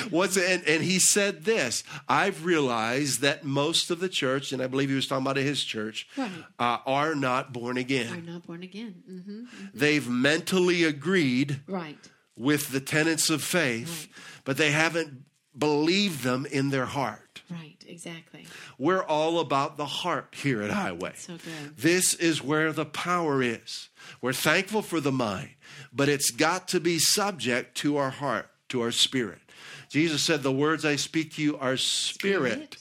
What's 0.09 0.37
and, 0.37 0.63
and 0.67 0.83
he 0.83 0.99
said 0.99 1.43
this 1.45 1.83
I've 2.07 2.45
realized 2.45 3.21
that 3.21 3.43
most 3.43 3.91
of 3.91 3.99
the 3.99 4.09
church, 4.09 4.51
and 4.51 4.61
I 4.61 4.67
believe 4.67 4.89
he 4.89 4.95
was 4.95 5.07
talking 5.07 5.25
about 5.25 5.37
his 5.37 5.63
church, 5.63 6.07
Right. 6.17 6.31
uh, 6.59 6.77
are 6.85 7.15
not 7.15 7.53
born 7.53 7.77
again. 7.77 8.13
Are 8.13 8.21
not 8.21 8.45
born 8.45 8.63
again. 8.63 9.03
hmm 9.07 9.43
They've 9.73 10.07
mentally 10.07 10.83
agreed 10.83 11.61
Right. 11.67 11.97
with 12.35 12.71
the 12.71 12.79
tenets 12.79 13.29
of 13.29 13.41
faith, 13.43 14.07
but 14.43 14.57
they 14.57 14.71
haven't 14.71 15.23
believed 15.57 16.23
them 16.23 16.45
in 16.45 16.69
their 16.69 16.85
heart. 16.85 17.41
Right. 17.49 17.71
Exactly. 17.87 18.47
We're 18.79 19.03
all 19.03 19.39
about 19.39 19.77
the 19.77 19.85
heart 19.85 20.33
here 20.35 20.61
at 20.63 20.71
Highway. 20.71 21.13
So 21.17 21.33
good. 21.37 21.77
This 21.77 22.13
is 22.15 22.41
where 22.43 22.73
the 22.73 22.85
power 22.85 23.41
is. 23.43 23.89
We're 24.21 24.33
thankful 24.33 24.81
for 24.81 24.99
the 24.99 25.11
mind, 25.11 25.51
but 25.93 26.09
it's 26.09 26.31
got 26.31 26.67
to 26.69 26.79
be 26.79 26.97
subject 26.99 27.77
to 27.77 27.97
our 27.97 28.09
heart, 28.09 28.49
to 28.69 28.81
our 28.81 28.91
spirit. 28.91 29.44
Jesus 29.89 30.21
said, 30.21 30.43
The 30.43 30.51
words 30.51 30.85
I 30.85 30.95
speak 30.95 31.33
to 31.33 31.41
you 31.41 31.57
are 31.57 31.77
spirit, 31.77 32.77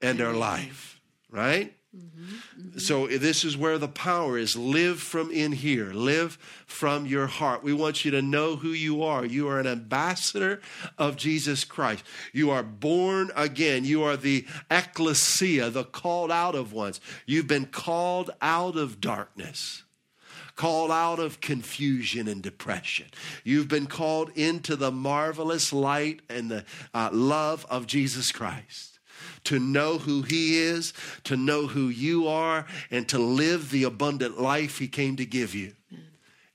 and 0.00 0.20
are 0.20 0.32
life, 0.32 1.00
right? 1.30 1.74
Mm-hmm, 1.96 2.78
so 2.78 3.06
mm-hmm. 3.06 3.18
this 3.20 3.44
is 3.44 3.56
where 3.56 3.76
the 3.76 3.88
power 3.88 4.38
is. 4.38 4.56
Live 4.56 5.00
from 5.00 5.32
in 5.32 5.50
here. 5.50 5.92
Live 5.92 6.38
from 6.66 7.04
your 7.04 7.26
heart. 7.26 7.64
We 7.64 7.72
want 7.72 8.04
you 8.04 8.12
to 8.12 8.22
know 8.22 8.54
who 8.54 8.68
you 8.68 9.02
are. 9.02 9.24
You 9.24 9.48
are 9.48 9.58
an 9.58 9.66
ambassador 9.66 10.60
of 10.98 11.16
Jesus 11.16 11.64
Christ. 11.64 12.04
You 12.32 12.50
are 12.50 12.62
born 12.62 13.32
again. 13.34 13.84
You 13.84 14.04
are 14.04 14.16
the 14.16 14.46
ecclesia, 14.70 15.70
the 15.70 15.82
called 15.82 16.30
out 16.30 16.54
of 16.54 16.72
ones. 16.72 17.00
You've 17.26 17.48
been 17.48 17.66
called 17.66 18.30
out 18.40 18.76
of 18.76 19.00
darkness 19.00 19.82
called 20.60 20.90
out 20.90 21.18
of 21.18 21.40
confusion 21.40 22.28
and 22.28 22.42
depression. 22.42 23.06
You've 23.44 23.68
been 23.68 23.86
called 23.86 24.30
into 24.34 24.76
the 24.76 24.90
marvelous 24.90 25.72
light 25.72 26.20
and 26.28 26.50
the 26.50 26.66
uh, 26.92 27.08
love 27.14 27.64
of 27.70 27.86
Jesus 27.86 28.30
Christ. 28.30 28.98
To 29.44 29.58
know 29.58 29.96
who 29.96 30.20
He 30.20 30.58
is, 30.58 30.92
to 31.24 31.34
know 31.34 31.66
who 31.66 31.88
you 31.88 32.28
are, 32.28 32.66
and 32.90 33.08
to 33.08 33.18
live 33.18 33.70
the 33.70 33.84
abundant 33.84 34.38
life 34.38 34.76
He 34.76 34.86
came 34.86 35.16
to 35.16 35.24
give 35.24 35.54
you. 35.54 35.72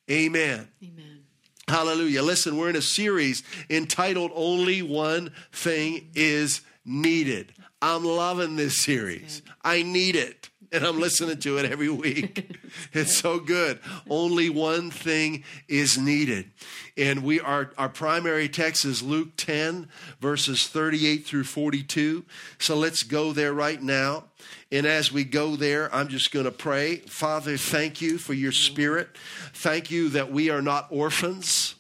Amen. 0.08 0.68
Amen. 0.84 1.24
Hallelujah. 1.68 2.22
Listen, 2.22 2.58
we're 2.58 2.70
in 2.70 2.76
a 2.76 2.84
series 2.84 3.42
entitled 3.72 4.30
Only 4.36 4.84
One 4.84 5.32
Thing 5.52 6.12
Is 6.14 6.62
Needed. 6.86 7.54
I'm 7.82 8.04
loving 8.04 8.56
this 8.56 8.78
series. 8.78 9.42
I 9.64 9.82
need 9.82 10.16
it. 10.16 10.52
And 10.76 10.86
I'm 10.86 11.00
listening 11.00 11.38
to 11.40 11.58
it 11.58 11.72
every 11.72 11.88
week. 11.88 12.54
it's 12.92 13.16
so 13.16 13.40
good. 13.40 13.80
Only 14.10 14.50
one 14.50 14.92
thing 14.92 15.46
is 15.70 15.98
needed. 15.98 16.52
And 16.98 17.24
we 17.24 17.40
are 17.40 17.72
our 17.78 17.88
primary 17.88 18.50
text 18.50 18.84
is 18.84 19.02
Luke 19.02 19.38
10, 19.38 19.88
verses 20.20 20.68
38 20.68 21.26
through 21.26 21.46
42. 21.46 22.26
So 22.60 22.76
let's 22.76 23.04
go 23.04 23.32
there 23.32 23.54
right 23.54 23.82
now. 23.82 24.26
And 24.70 24.86
as 24.86 25.14
we 25.14 25.24
go 25.24 25.56
there, 25.56 25.94
I'm 25.96 26.10
just 26.10 26.34
going 26.34 26.44
to 26.44 26.52
pray. 26.52 26.98
Father, 26.98 27.56
thank 27.56 28.02
you 28.02 28.18
for 28.18 28.34
your 28.34 28.52
spirit. 28.52 29.08
Thank 29.54 29.90
you 29.92 30.10
that 30.10 30.30
we 30.30 30.50
are 30.50 30.62
not 30.62 30.88
orphans. 30.90 31.75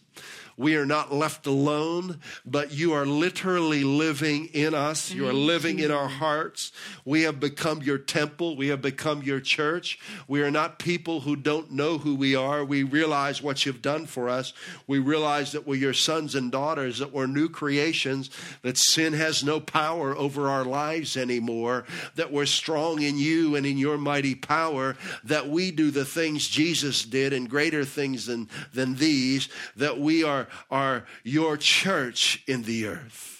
We 0.57 0.75
are 0.75 0.85
not 0.85 1.13
left 1.13 1.47
alone, 1.47 2.19
but 2.45 2.71
you 2.71 2.93
are 2.93 3.05
literally 3.05 3.83
living 3.83 4.45
in 4.53 4.73
us. 4.73 5.11
You 5.11 5.27
are 5.27 5.33
living 5.33 5.79
in 5.79 5.91
our 5.91 6.07
hearts. 6.07 6.71
We 7.03 7.23
have 7.23 7.39
become 7.39 7.81
your 7.81 7.97
temple. 7.97 8.55
We 8.55 8.69
have 8.69 8.81
become 8.81 9.21
your 9.21 9.39
church. 9.41 9.99
We 10.27 10.41
are 10.41 10.51
not 10.51 10.79
people 10.79 11.21
who 11.21 11.35
don't 11.35 11.71
know 11.71 11.97
who 11.97 12.15
we 12.15 12.35
are. 12.35 12.63
We 12.63 12.83
realize 12.83 13.41
what 13.41 13.65
you've 13.65 13.81
done 13.81 14.05
for 14.05 14.29
us. 14.29 14.53
We 14.87 14.99
realize 14.99 15.51
that 15.51 15.67
we're 15.67 15.75
your 15.75 15.93
sons 15.93 16.35
and 16.35 16.51
daughters, 16.51 16.99
that 16.99 17.11
we're 17.11 17.27
new 17.27 17.49
creations, 17.49 18.29
that 18.61 18.77
sin 18.77 19.13
has 19.13 19.43
no 19.43 19.59
power 19.59 20.15
over 20.15 20.49
our 20.49 20.63
lives 20.63 21.17
anymore, 21.17 21.85
that 22.15 22.31
we're 22.31 22.45
strong 22.45 23.01
in 23.01 23.17
you 23.17 23.55
and 23.55 23.65
in 23.65 23.77
your 23.77 23.97
mighty 23.97 24.35
power, 24.35 24.95
that 25.23 25.49
we 25.49 25.71
do 25.71 25.91
the 25.91 26.05
things 26.05 26.47
Jesus 26.47 27.03
did 27.03 27.33
and 27.33 27.49
greater 27.49 27.83
things 27.83 28.25
than, 28.27 28.49
than 28.73 28.95
these, 28.95 29.49
that 29.75 29.99
we 29.99 30.23
are, 30.23 30.44
are 30.69 31.05
your 31.23 31.57
church 31.57 32.43
in 32.47 32.63
the 32.63 32.87
earth 32.87 33.35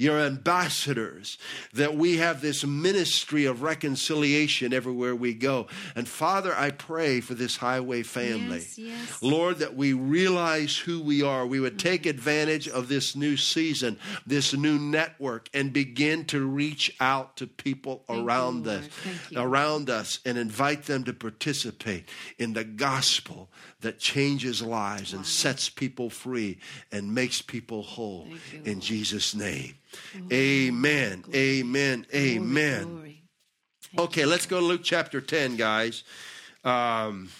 your 0.00 0.18
ambassadors, 0.18 1.36
that 1.74 1.94
we 1.94 2.16
have 2.16 2.40
this 2.40 2.64
ministry 2.64 3.44
of 3.44 3.60
reconciliation 3.60 4.72
everywhere 4.72 5.14
we 5.14 5.34
go. 5.34 5.66
And 5.94 6.08
Father, 6.08 6.54
I 6.56 6.70
pray 6.70 7.20
for 7.20 7.34
this 7.34 7.58
highway 7.58 8.02
family. 8.02 8.60
Yes, 8.60 8.78
yes. 8.78 9.22
Lord, 9.22 9.58
that 9.58 9.76
we 9.76 9.92
realize 9.92 10.74
who 10.78 11.02
we 11.02 11.22
are. 11.22 11.46
We 11.46 11.60
would 11.60 11.78
take 11.78 12.06
advantage 12.06 12.66
of 12.66 12.88
this 12.88 13.14
new 13.14 13.36
season, 13.36 13.98
this 14.26 14.54
new 14.54 14.78
network, 14.78 15.50
and 15.52 15.70
begin 15.70 16.24
to 16.26 16.46
reach 16.46 16.96
out 16.98 17.36
to 17.36 17.46
people 17.46 18.02
Thank 18.08 18.20
around 18.20 18.66
Lord. 18.66 18.78
us, 18.78 19.36
around 19.36 19.90
us, 19.90 20.20
and 20.24 20.38
invite 20.38 20.84
them 20.84 21.04
to 21.04 21.12
participate 21.12 22.08
in 22.38 22.54
the 22.54 22.64
gospel 22.64 23.50
that 23.80 23.98
changes 23.98 24.62
lives 24.62 25.12
and 25.12 25.24
sets 25.24 25.68
people 25.68 26.10
free 26.10 26.58
and 26.92 27.14
makes 27.14 27.40
people 27.42 27.82
whole. 27.82 28.26
You, 28.52 28.62
In 28.64 28.80
Jesus' 28.80 29.34
name. 29.34 29.74
Amen. 30.32 31.24
Amen. 31.34 32.06
Amen. 32.14 32.84
Glory. 32.84 33.22
Okay, 33.98 34.24
let's 34.24 34.46
go 34.46 34.60
to 34.60 34.66
Luke 34.66 34.82
chapter 34.84 35.20
10, 35.20 35.56
guys. 35.56 36.04
Um, 36.64 37.30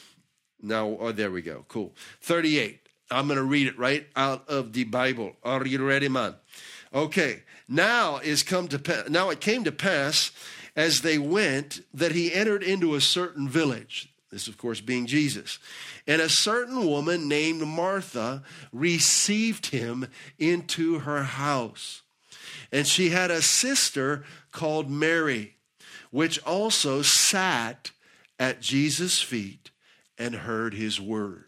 now, 0.61 0.97
oh, 0.99 1.12
there 1.12 1.30
we 1.30 1.42
go. 1.42 1.64
Cool. 1.68 1.94
38. 2.23 2.80
I'm 3.11 3.26
going 3.26 3.38
to 3.38 3.44
read 3.44 3.66
it 3.66 3.78
right 3.78 4.06
out 4.16 4.49
of 4.49 4.73
the 4.73 4.85
Bible. 4.85 5.37
Are 5.42 5.66
you 5.66 5.85
ready, 5.85 6.09
man? 6.09 6.35
Okay. 6.94 7.42
Now 7.68 8.18
is 8.18 8.42
come 8.42 8.66
to 8.68 8.78
pa- 8.78 9.04
now 9.09 9.30
it 9.30 9.40
came 9.40 9.62
to 9.64 9.73
pass 9.73 10.32
as 10.75 11.02
they 11.02 11.18
went 11.18 11.80
that 11.94 12.12
he 12.12 12.32
entered 12.32 12.62
into 12.62 12.94
a 12.94 13.00
certain 13.00 13.49
village. 13.49 14.12
This, 14.31 14.47
of 14.47 14.57
course, 14.57 14.81
being 14.81 15.07
Jesus. 15.07 15.59
And 16.07 16.23
a 16.23 16.29
certain 16.29 16.87
woman 16.87 17.29
named 17.29 17.67
Martha 17.67 18.45
received 18.73 19.67
him 19.67 20.07
into 20.39 21.01
her 21.01 21.25
house. 21.25 22.03
And 22.71 22.87
she 22.87 23.11
had 23.11 23.31
a 23.31 23.43
sister 23.43 24.25
called 24.53 24.89
Mary, 24.89 25.57
which 26.11 26.41
also 26.45 27.03
sat 27.03 27.91
at 28.39 28.61
Jesus' 28.61 29.21
feet 29.21 29.71
and 30.17 30.35
heard 30.35 30.75
his 30.75 31.01
word. 31.01 31.47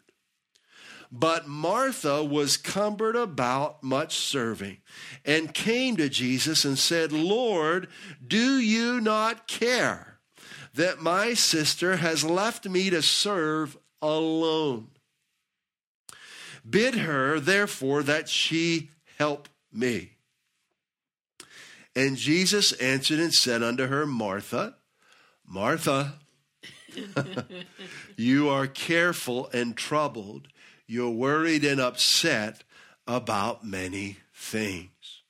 But 1.12 1.46
Martha 1.46 2.24
was 2.24 2.56
cumbered 2.56 3.16
about 3.16 3.82
much 3.82 4.16
serving 4.16 4.78
and 5.24 5.52
came 5.52 5.96
to 5.98 6.08
Jesus 6.08 6.64
and 6.64 6.78
said, 6.78 7.12
Lord, 7.12 7.88
do 8.26 8.58
you 8.58 9.00
not 9.00 9.46
care 9.46 10.11
that 10.74 11.00
my 11.00 11.34
sister 11.34 11.96
has 11.96 12.24
left 12.24 12.68
me 12.68 12.90
to 12.90 13.02
serve 13.02 13.76
alone? 14.00 14.88
Bid 16.68 16.94
her, 16.94 17.40
therefore, 17.40 18.02
that 18.02 18.28
she 18.28 18.90
help 19.18 19.48
me. 19.72 20.12
And 21.94 22.16
Jesus 22.16 22.72
answered 22.72 23.18
and 23.18 23.32
said 23.32 23.62
unto 23.62 23.86
her, 23.86 24.06
Martha, 24.06 24.76
Martha, 25.46 26.14
you 28.16 28.48
are 28.48 28.66
careful 28.66 29.50
and 29.52 29.76
troubled. 29.76 30.48
You're 30.86 31.10
worried 31.10 31.64
and 31.64 31.80
upset 31.80 32.64
about 33.06 33.64
many 33.64 34.18
things. 34.34 35.22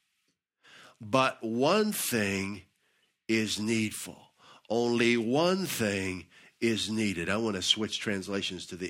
But 1.01 1.43
one 1.43 1.93
thing 1.93 2.63
is 3.29 3.59
needful. 3.59 4.32
Only 4.75 5.19
one 5.19 5.67
thing 5.67 6.25
is 6.59 6.91
needed. 6.91 7.29
I 7.29 7.37
want 7.37 7.57
to 7.57 7.63
switch 7.63 8.01
translations 8.01 8.65
to 8.69 8.77
the 8.77 8.89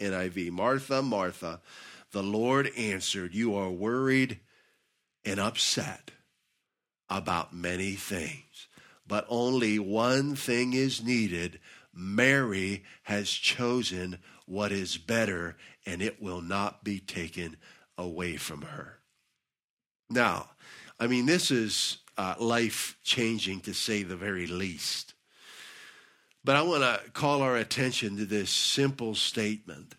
NIV. 0.00 0.50
Martha, 0.50 1.02
Martha, 1.02 1.60
the 2.10 2.20
Lord 2.24 2.68
answered, 2.76 3.32
You 3.32 3.54
are 3.54 3.70
worried 3.70 4.40
and 5.24 5.38
upset 5.38 6.10
about 7.08 7.54
many 7.54 7.92
things, 7.92 8.66
but 9.06 9.24
only 9.28 9.78
one 9.78 10.34
thing 10.34 10.72
is 10.72 11.04
needed. 11.04 11.60
Mary 11.94 12.82
has 13.04 13.30
chosen 13.30 14.18
what 14.46 14.72
is 14.72 14.98
better, 14.98 15.56
and 15.86 16.02
it 16.02 16.20
will 16.20 16.42
not 16.42 16.82
be 16.82 16.98
taken 16.98 17.56
away 17.96 18.36
from 18.36 18.62
her. 18.62 18.98
Now, 20.08 20.50
I 20.98 21.06
mean, 21.06 21.26
this 21.26 21.52
is 21.52 21.98
uh, 22.18 22.34
life 22.40 22.98
changing 23.04 23.60
to 23.60 23.72
say 23.72 24.02
the 24.02 24.16
very 24.16 24.48
least. 24.48 25.14
But 26.44 26.56
I 26.56 26.62
want 26.62 26.82
to 26.82 27.10
call 27.10 27.42
our 27.42 27.56
attention 27.56 28.16
to 28.16 28.24
this 28.24 28.50
simple 28.50 29.14
statement 29.14 29.94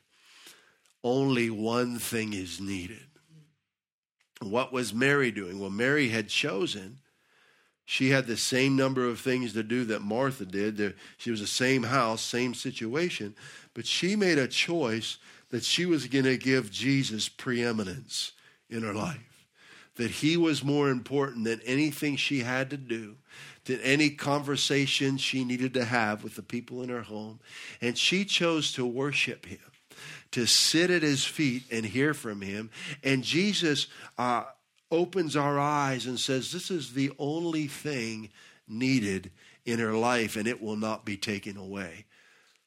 only 1.04 1.49
one 1.49 1.97
thing 1.97 2.34
is 2.34 2.62
needed. 2.62 3.08
What 4.41 4.71
was 4.71 4.93
Mary 4.93 5.32
doing? 5.32 5.60
Well, 5.60 5.69
Mary 5.69 6.10
had 6.10 6.30
chosen. 6.30 6.99
She 7.86 8.10
had 8.10 8.27
the 8.27 8.38
same 8.38 8.75
number 8.75 9.08
of 9.08 9.19
things 9.19 9.54
to 9.54 9.63
do 9.63 9.86
that 9.86 10.01
Martha 10.01 10.45
did. 10.45 10.95
She 11.17 11.32
was 11.32 11.41
the 11.41 11.47
same 11.47 11.84
house, 11.84 12.21
same 12.21 12.54
situation, 12.54 13.36
but 13.73 13.86
she 13.86 14.15
made 14.15 14.38
a 14.38 14.47
choice 14.47 15.17
that 15.49 15.63
she 15.63 15.86
was 15.86 16.08
going 16.08 16.25
to 16.25 16.38
give 16.38 16.71
Jesus 16.71 17.30
preeminence 17.30 18.32
in 18.69 18.84
her 18.84 18.93
life. 18.93 19.45
That 19.95 20.12
he 20.12 20.38
was 20.38 20.63
more 20.63 20.89
important 20.89 21.43
than 21.43 21.62
anything 21.65 22.15
she 22.15 22.39
had 22.39 22.69
to 22.69 22.77
do, 22.77 23.17
than 23.65 23.80
any 23.82 24.10
conversation 24.10 25.17
she 25.17 25.43
needed 25.43 25.74
to 25.76 25.86
have 25.86 26.24
with 26.24 26.36
the 26.36 26.41
people 26.41 26.82
in 26.82 26.89
her 26.89 27.04
home. 27.04 27.39
And 27.80 27.97
she 27.97 28.26
chose 28.26 28.71
to 28.74 28.86
worship 28.86 29.45
him 29.45 29.60
to 30.32 30.45
sit 30.45 30.89
at 30.89 31.04
his 31.04 31.26
feet 31.26 31.63
and 31.71 31.86
hear 31.86 32.13
from 32.13 32.41
him. 32.41 32.69
And 33.04 33.24
Jesus 33.24 33.88
uh, 34.17 34.43
opens 34.89 35.36
our 35.36 35.60
eyes 35.60 36.06
and 36.06 36.19
says, 36.19 36.52
This 36.52 36.71
is 36.71 36.93
the 36.93 37.12
only 37.19 37.67
thing 37.67 38.30
needed 38.67 39.32
in 39.65 39.80
her 39.80 39.93
life, 39.93 40.36
and 40.36 40.47
it 40.47 40.62
will 40.62 40.76
not 40.76 41.06
be 41.06 41.17
taken 41.17 41.58
away 41.58 42.06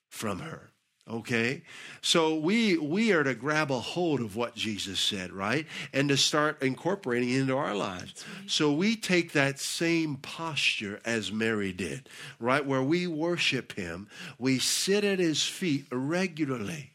from 0.08 0.40
her. 0.40 0.70
Okay? 1.08 1.62
So 2.00 2.34
we 2.36 2.78
we 2.78 3.12
are 3.12 3.24
to 3.24 3.34
grab 3.34 3.70
a 3.70 3.78
hold 3.78 4.20
of 4.20 4.36
what 4.36 4.54
Jesus 4.54 4.98
said, 4.98 5.32
right? 5.32 5.66
And 5.92 6.08
to 6.08 6.16
start 6.16 6.62
incorporating 6.62 7.28
it 7.30 7.40
into 7.40 7.56
our 7.56 7.74
lives. 7.74 8.24
So 8.46 8.72
we 8.72 8.96
take 8.96 9.32
that 9.32 9.58
same 9.58 10.16
posture 10.16 11.00
as 11.04 11.30
Mary 11.30 11.72
did, 11.72 12.08
right? 12.40 12.64
Where 12.64 12.82
we 12.82 13.06
worship 13.06 13.72
him, 13.72 14.08
we 14.38 14.58
sit 14.58 15.04
at 15.04 15.18
his 15.18 15.42
feet 15.42 15.86
regularly 15.92 16.92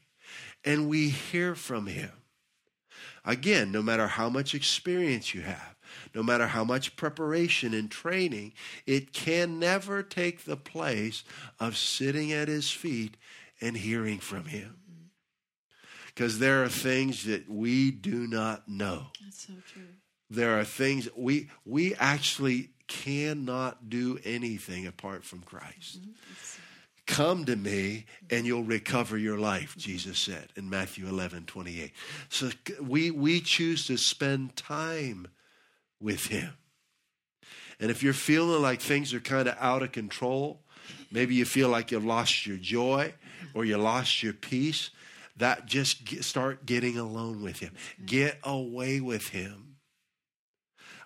and 0.66 0.90
we 0.90 1.10
hear 1.10 1.54
from 1.54 1.86
him. 1.86 2.12
Again, 3.26 3.72
no 3.72 3.84
matter 3.84 4.08
how 4.08 4.30
much 4.30 4.56
experience 4.56 5.36
you 5.36 5.42
have, 5.42 5.76
no 6.16 6.24
matter 6.24 6.48
how 6.48 6.64
much 6.64 6.96
preparation 6.96 7.74
and 7.74 7.92
training, 7.92 8.54
it 8.86 9.14
can 9.14 9.60
never 9.60 10.02
take 10.02 10.46
the 10.46 10.58
place 10.58 11.24
of 11.60 11.78
sitting 11.78 12.32
at 12.32 12.48
his 12.48 12.72
feet 12.72 13.18
and 13.62 13.76
hearing 13.76 14.20
from 14.20 14.46
him. 14.46 14.76
Because 16.08 16.40
there 16.40 16.64
are 16.64 16.70
things 16.70 17.26
that 17.26 17.50
we 17.50 17.92
do 17.92 18.28
not 18.28 18.68
know. 18.68 19.08
That's 19.24 19.48
so 19.48 19.54
true. 19.72 19.84
There 20.30 20.60
are 20.60 20.66
things 20.66 21.08
we 21.16 21.50
we 21.66 21.96
actually 21.96 22.72
cannot 22.88 23.90
do 23.90 24.20
anything 24.26 24.86
apart 24.86 25.24
from 25.24 25.40
Christ. 25.42 26.02
Mm-hmm. 26.02 26.12
Come 27.10 27.46
to 27.46 27.56
me 27.56 28.06
and 28.30 28.46
you'll 28.46 28.64
recover 28.64 29.18
your 29.18 29.40
life, 29.40 29.76
Jesus 29.78 30.20
said 30.20 30.50
in 30.56 30.70
Matthew 30.70 31.08
11, 31.08 31.46
28. 31.46 31.92
So 32.30 32.52
we, 32.84 33.10
we 33.10 33.42
choose 33.42 33.88
to 33.88 33.98
spend 33.98 34.56
time 34.56 35.28
with 36.00 36.28
him. 36.28 36.54
And 37.80 37.90
if 37.90 38.04
you're 38.04 38.14
feeling 38.14 38.62
like 38.62 38.80
things 38.80 39.12
are 39.16 39.20
kind 39.20 39.48
of 39.48 39.56
out 39.60 39.82
of 39.82 39.92
control, 39.92 40.62
maybe 41.12 41.34
you 41.34 41.46
feel 41.46 41.70
like 41.70 41.92
you've 41.92 42.06
lost 42.06 42.46
your 42.46 42.58
joy 42.58 43.14
or 43.54 43.66
you 43.66 43.78
lost 43.78 44.24
your 44.24 44.34
peace, 44.34 44.90
that 45.38 45.66
just 45.66 46.06
get, 46.06 46.24
start 46.24 46.66
getting 46.66 46.98
alone 46.98 47.42
with 47.42 47.60
him. 47.60 47.72
Mm-hmm. 47.72 48.06
Get 48.06 48.40
away 48.44 49.00
with 49.00 49.30
him 49.30 49.78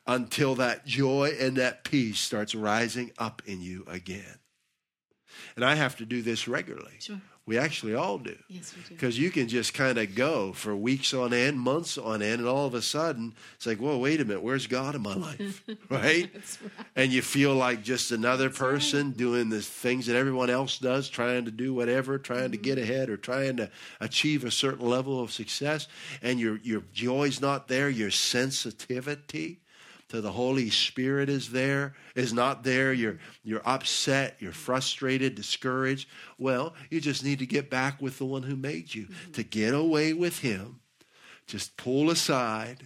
until 0.06 0.56
that 0.56 0.86
joy 0.86 1.34
and 1.40 1.58
that 1.58 1.84
peace 1.84 2.20
starts 2.20 2.54
rising 2.54 3.12
up 3.18 3.42
in 3.46 3.62
you 3.62 3.86
again. 3.88 4.40
And 5.56 5.64
I 5.64 5.76
have 5.76 5.96
to 5.98 6.06
do 6.06 6.22
this 6.22 6.48
regularly. 6.48 6.98
Sure. 7.00 7.22
We 7.46 7.58
actually 7.58 7.94
all 7.94 8.20
do. 8.20 8.38
Yes, 8.48 8.74
we 8.74 8.84
do. 8.84 8.90
Because 8.96 9.20
you 9.20 9.30
can 9.30 9.50
just 9.50 9.74
kind 9.74 9.98
of 9.98 10.16
go 10.16 10.54
for 10.54 10.74
weeks 10.74 11.14
on 11.14 11.34
end, 11.34 11.60
months 11.60 11.98
on 11.98 12.22
end, 12.22 12.40
and 12.40 12.48
all 12.48 12.66
of 12.66 12.74
a 12.74 12.82
sudden 12.82 13.34
it's 13.56 13.68
like, 13.68 13.80
whoa, 13.80 13.98
wait 13.98 14.22
a 14.22 14.26
minute, 14.26 14.42
where's 14.42 14.66
God 14.66 14.96
in 14.96 15.02
my 15.02 15.14
life? 15.14 15.62
right? 15.90 16.30
Right. 16.32 16.32
And 16.96 17.12
you 17.12 17.22
feel 17.22 17.54
like 17.54 17.84
just 17.84 18.12
another 18.12 18.50
person 18.50 19.12
doing 19.12 19.50
the 19.50 19.62
things 19.62 20.06
that 20.06 20.16
everyone 20.16 20.50
else 20.50 20.78
does, 20.78 21.10
trying 21.10 21.44
to 21.46 21.52
do 21.52 21.74
whatever, 21.74 22.18
trying 22.18 22.52
to 22.52 22.58
get 22.58 22.78
mm-hmm. 22.78 22.90
ahead 22.90 23.10
or 23.10 23.18
trying 23.18 23.58
to 23.58 23.70
achieve 24.00 24.46
a 24.46 24.52
certain 24.52 24.88
level 24.88 25.20
of 25.20 25.32
success. 25.32 25.90
And 26.22 26.40
your, 26.40 26.58
your 26.64 26.84
joy's 26.94 27.42
not 27.42 27.68
there, 27.68 27.90
your 27.90 28.12
sensitivity 28.12 29.60
to 30.14 30.22
the 30.22 30.32
Holy 30.32 30.70
Spirit 30.70 31.28
is 31.28 31.50
there, 31.50 31.96
is 32.14 32.34
not 32.34 32.64
there. 32.64 32.94
You're 32.94 33.18
you're 33.44 33.64
upset, 33.66 34.36
you're 34.38 34.52
frustrated, 34.52 35.34
discouraged. 35.34 36.08
Well, 36.38 36.76
you 36.92 37.02
just 37.02 37.24
need 37.24 37.40
to 37.40 37.48
get 37.48 37.72
back 37.72 38.00
with 38.00 38.20
the 38.20 38.26
one 38.26 38.44
who 38.44 38.56
made 38.56 38.94
you. 38.94 39.08
To 39.34 39.42
get 39.42 39.74
away 39.74 40.14
with 40.14 40.38
him, 40.38 40.82
just 41.48 41.78
pull 41.78 42.12
aside, 42.12 42.86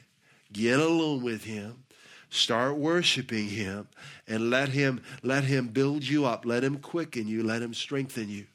get 0.54 0.80
alone 0.80 1.22
with 1.22 1.44
him, 1.44 1.84
start 2.30 2.78
worshiping 2.78 3.50
him, 3.50 3.90
and 4.26 4.50
let 4.50 4.70
him 4.70 5.02
let 5.22 5.44
him 5.44 5.68
build 5.68 6.06
you 6.06 6.26
up, 6.26 6.46
let 6.46 6.64
him 6.64 6.78
quicken 6.78 7.28
you, 7.28 7.44
let 7.44 7.62
him 7.62 7.74
strengthen 7.74 8.30
you. 8.30 8.46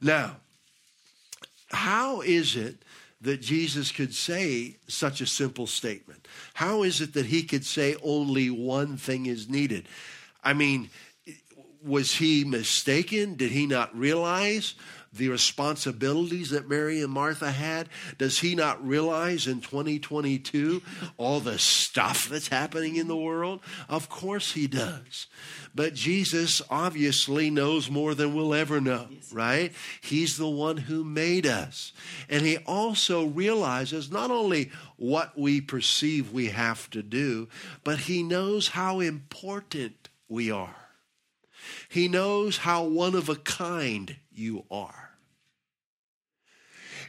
Now, 0.00 0.38
how 1.70 2.20
is 2.22 2.56
it 2.56 2.82
that 3.20 3.40
Jesus 3.40 3.92
could 3.92 4.14
say 4.14 4.76
such 4.88 5.20
a 5.20 5.26
simple 5.26 5.66
statement? 5.66 6.28
How 6.54 6.82
is 6.82 7.00
it 7.00 7.14
that 7.14 7.26
he 7.26 7.42
could 7.42 7.64
say 7.64 7.96
only 8.02 8.50
one 8.50 8.96
thing 8.96 9.26
is 9.26 9.48
needed? 9.48 9.88
I 10.44 10.52
mean, 10.52 10.90
was 11.82 12.12
he 12.12 12.44
mistaken? 12.44 13.36
Did 13.36 13.52
he 13.52 13.66
not 13.66 13.96
realize 13.96 14.74
the 15.16 15.28
responsibilities 15.28 16.50
that 16.50 16.68
Mary 16.68 17.00
and 17.00 17.12
Martha 17.12 17.50
had? 17.50 17.88
Does 18.18 18.38
he 18.40 18.54
not 18.54 18.86
realize 18.86 19.46
in 19.46 19.60
2022 19.60 20.82
all 21.16 21.40
the 21.40 21.58
stuff 21.58 22.28
that's 22.28 22.48
happening 22.48 22.96
in 22.96 23.08
the 23.08 23.16
world? 23.16 23.60
Of 23.88 24.08
course 24.08 24.52
he 24.52 24.66
does. 24.66 25.26
But 25.74 25.94
Jesus 25.94 26.62
obviously 26.70 27.50
knows 27.50 27.90
more 27.90 28.14
than 28.14 28.34
we'll 28.34 28.54
ever 28.54 28.80
know, 28.80 29.08
right? 29.30 29.72
He's 30.00 30.38
the 30.38 30.48
one 30.48 30.78
who 30.78 31.04
made 31.04 31.46
us. 31.46 31.92
And 32.30 32.46
he 32.46 32.56
also 32.58 33.26
realizes 33.26 34.10
not 34.10 34.30
only 34.30 34.70
what 34.96 35.38
we 35.38 35.60
perceive 35.60 36.32
we 36.32 36.46
have 36.46 36.88
to 36.90 37.02
do, 37.02 37.48
but 37.84 38.00
he 38.00 38.22
knows 38.22 38.68
how 38.68 39.00
important 39.00 40.08
we 40.28 40.50
are. 40.50 40.76
He 41.88 42.08
knows 42.08 42.58
how 42.58 42.84
one 42.84 43.14
of 43.14 43.28
a 43.28 43.36
kind 43.36 44.16
you 44.32 44.64
are. 44.70 45.05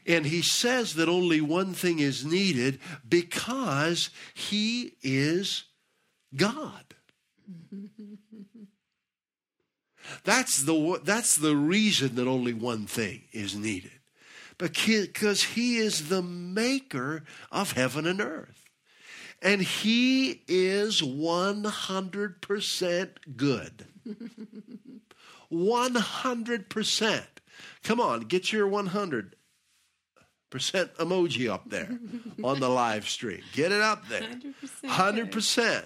And 0.08 0.26
he 0.26 0.42
says 0.42 0.96
that 0.96 1.08
only 1.10 1.42
one 1.42 1.74
thing 1.74 2.00
is 2.00 2.24
needed 2.26 2.80
because 3.08 4.10
he 4.34 4.94
is 5.04 5.66
God. 6.36 6.96
That's 10.24 10.64
the, 10.64 11.02
that's 11.04 11.36
the 11.36 11.58
reason 11.58 12.16
that 12.16 12.30
only 12.30 12.54
one 12.54 12.88
thing 12.88 13.24
is 13.34 13.58
needed. 13.58 13.92
Because 14.58 15.44
he 15.44 15.80
is 15.80 16.08
the 16.08 16.22
maker 16.22 17.26
of 17.52 17.74
heaven 17.74 18.08
and 18.08 18.22
earth. 18.22 18.64
And 19.42 19.62
he 19.62 20.44
is 20.48 21.02
100% 21.02 23.10
good. 23.36 23.86
100%. 25.52 27.24
Come 27.84 28.00
on, 28.00 28.22
get 28.22 28.54
your 28.54 28.68
100 28.68 29.36
percent 30.50 30.94
emoji 30.96 31.50
up 31.50 31.70
there 31.70 31.90
on 32.44 32.60
the 32.60 32.70
live 32.70 33.08
stream. 33.08 33.42
Get 33.54 33.72
it 33.72 33.82
up 33.82 34.08
there. 34.08 34.22
100%. 34.84 35.30
100%. 35.30 35.84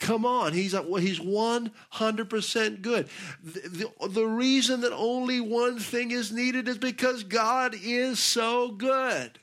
Come 0.00 0.24
on, 0.24 0.54
he's 0.54 0.72
well, 0.72 0.96
he's 0.96 1.20
100% 1.20 2.82
good. 2.82 3.08
The, 3.44 3.60
the, 4.00 4.08
the 4.08 4.26
reason 4.26 4.80
that 4.80 4.94
only 4.94 5.40
one 5.40 5.78
thing 5.78 6.10
is 6.10 6.32
needed 6.32 6.68
is 6.68 6.78
because 6.78 7.22
God 7.22 7.74
is 7.80 8.18
so 8.18 8.70
good. 8.70 9.38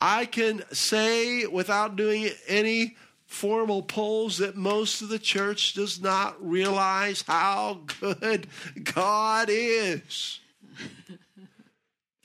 I 0.00 0.24
can 0.26 0.62
say 0.72 1.46
without 1.46 1.96
doing 1.96 2.30
any 2.46 2.96
formal 3.26 3.82
polls 3.82 4.38
that 4.38 4.56
most 4.56 5.02
of 5.02 5.08
the 5.08 5.18
church 5.18 5.74
does 5.74 6.00
not 6.00 6.36
realize 6.40 7.24
how 7.26 7.80
good 8.00 8.46
God 8.84 9.48
is. 9.50 10.40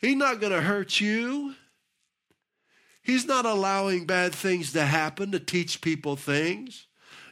He's 0.04 0.18
not 0.18 0.42
going 0.42 0.52
to 0.52 0.60
hurt 0.60 1.00
you. 1.00 1.56
He's 3.04 3.26
not 3.26 3.46
allowing 3.46 4.06
bad 4.06 4.36
things 4.36 4.74
to 4.74 4.84
happen 4.84 5.32
to 5.32 5.40
teach 5.40 5.80
people 5.80 6.18
things. 6.18 6.88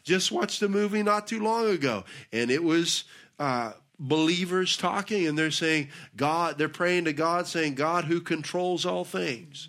Just 0.06 0.32
watched 0.32 0.62
a 0.62 0.70
movie 0.70 1.04
not 1.04 1.28
too 1.28 1.42
long 1.42 1.68
ago, 1.68 2.06
and 2.32 2.50
it 2.50 2.64
was 2.64 3.04
uh, 3.40 3.74
believers 4.00 4.78
talking, 4.78 5.28
and 5.28 5.38
they're 5.38 5.52
saying, 5.52 5.90
God, 6.16 6.58
they're 6.58 6.70
praying 6.70 7.06
to 7.06 7.14
God, 7.14 7.46
saying, 7.46 7.76
God 7.76 8.06
who 8.06 8.22
controls 8.22 8.86
all 8.86 9.04
things. 9.04 9.68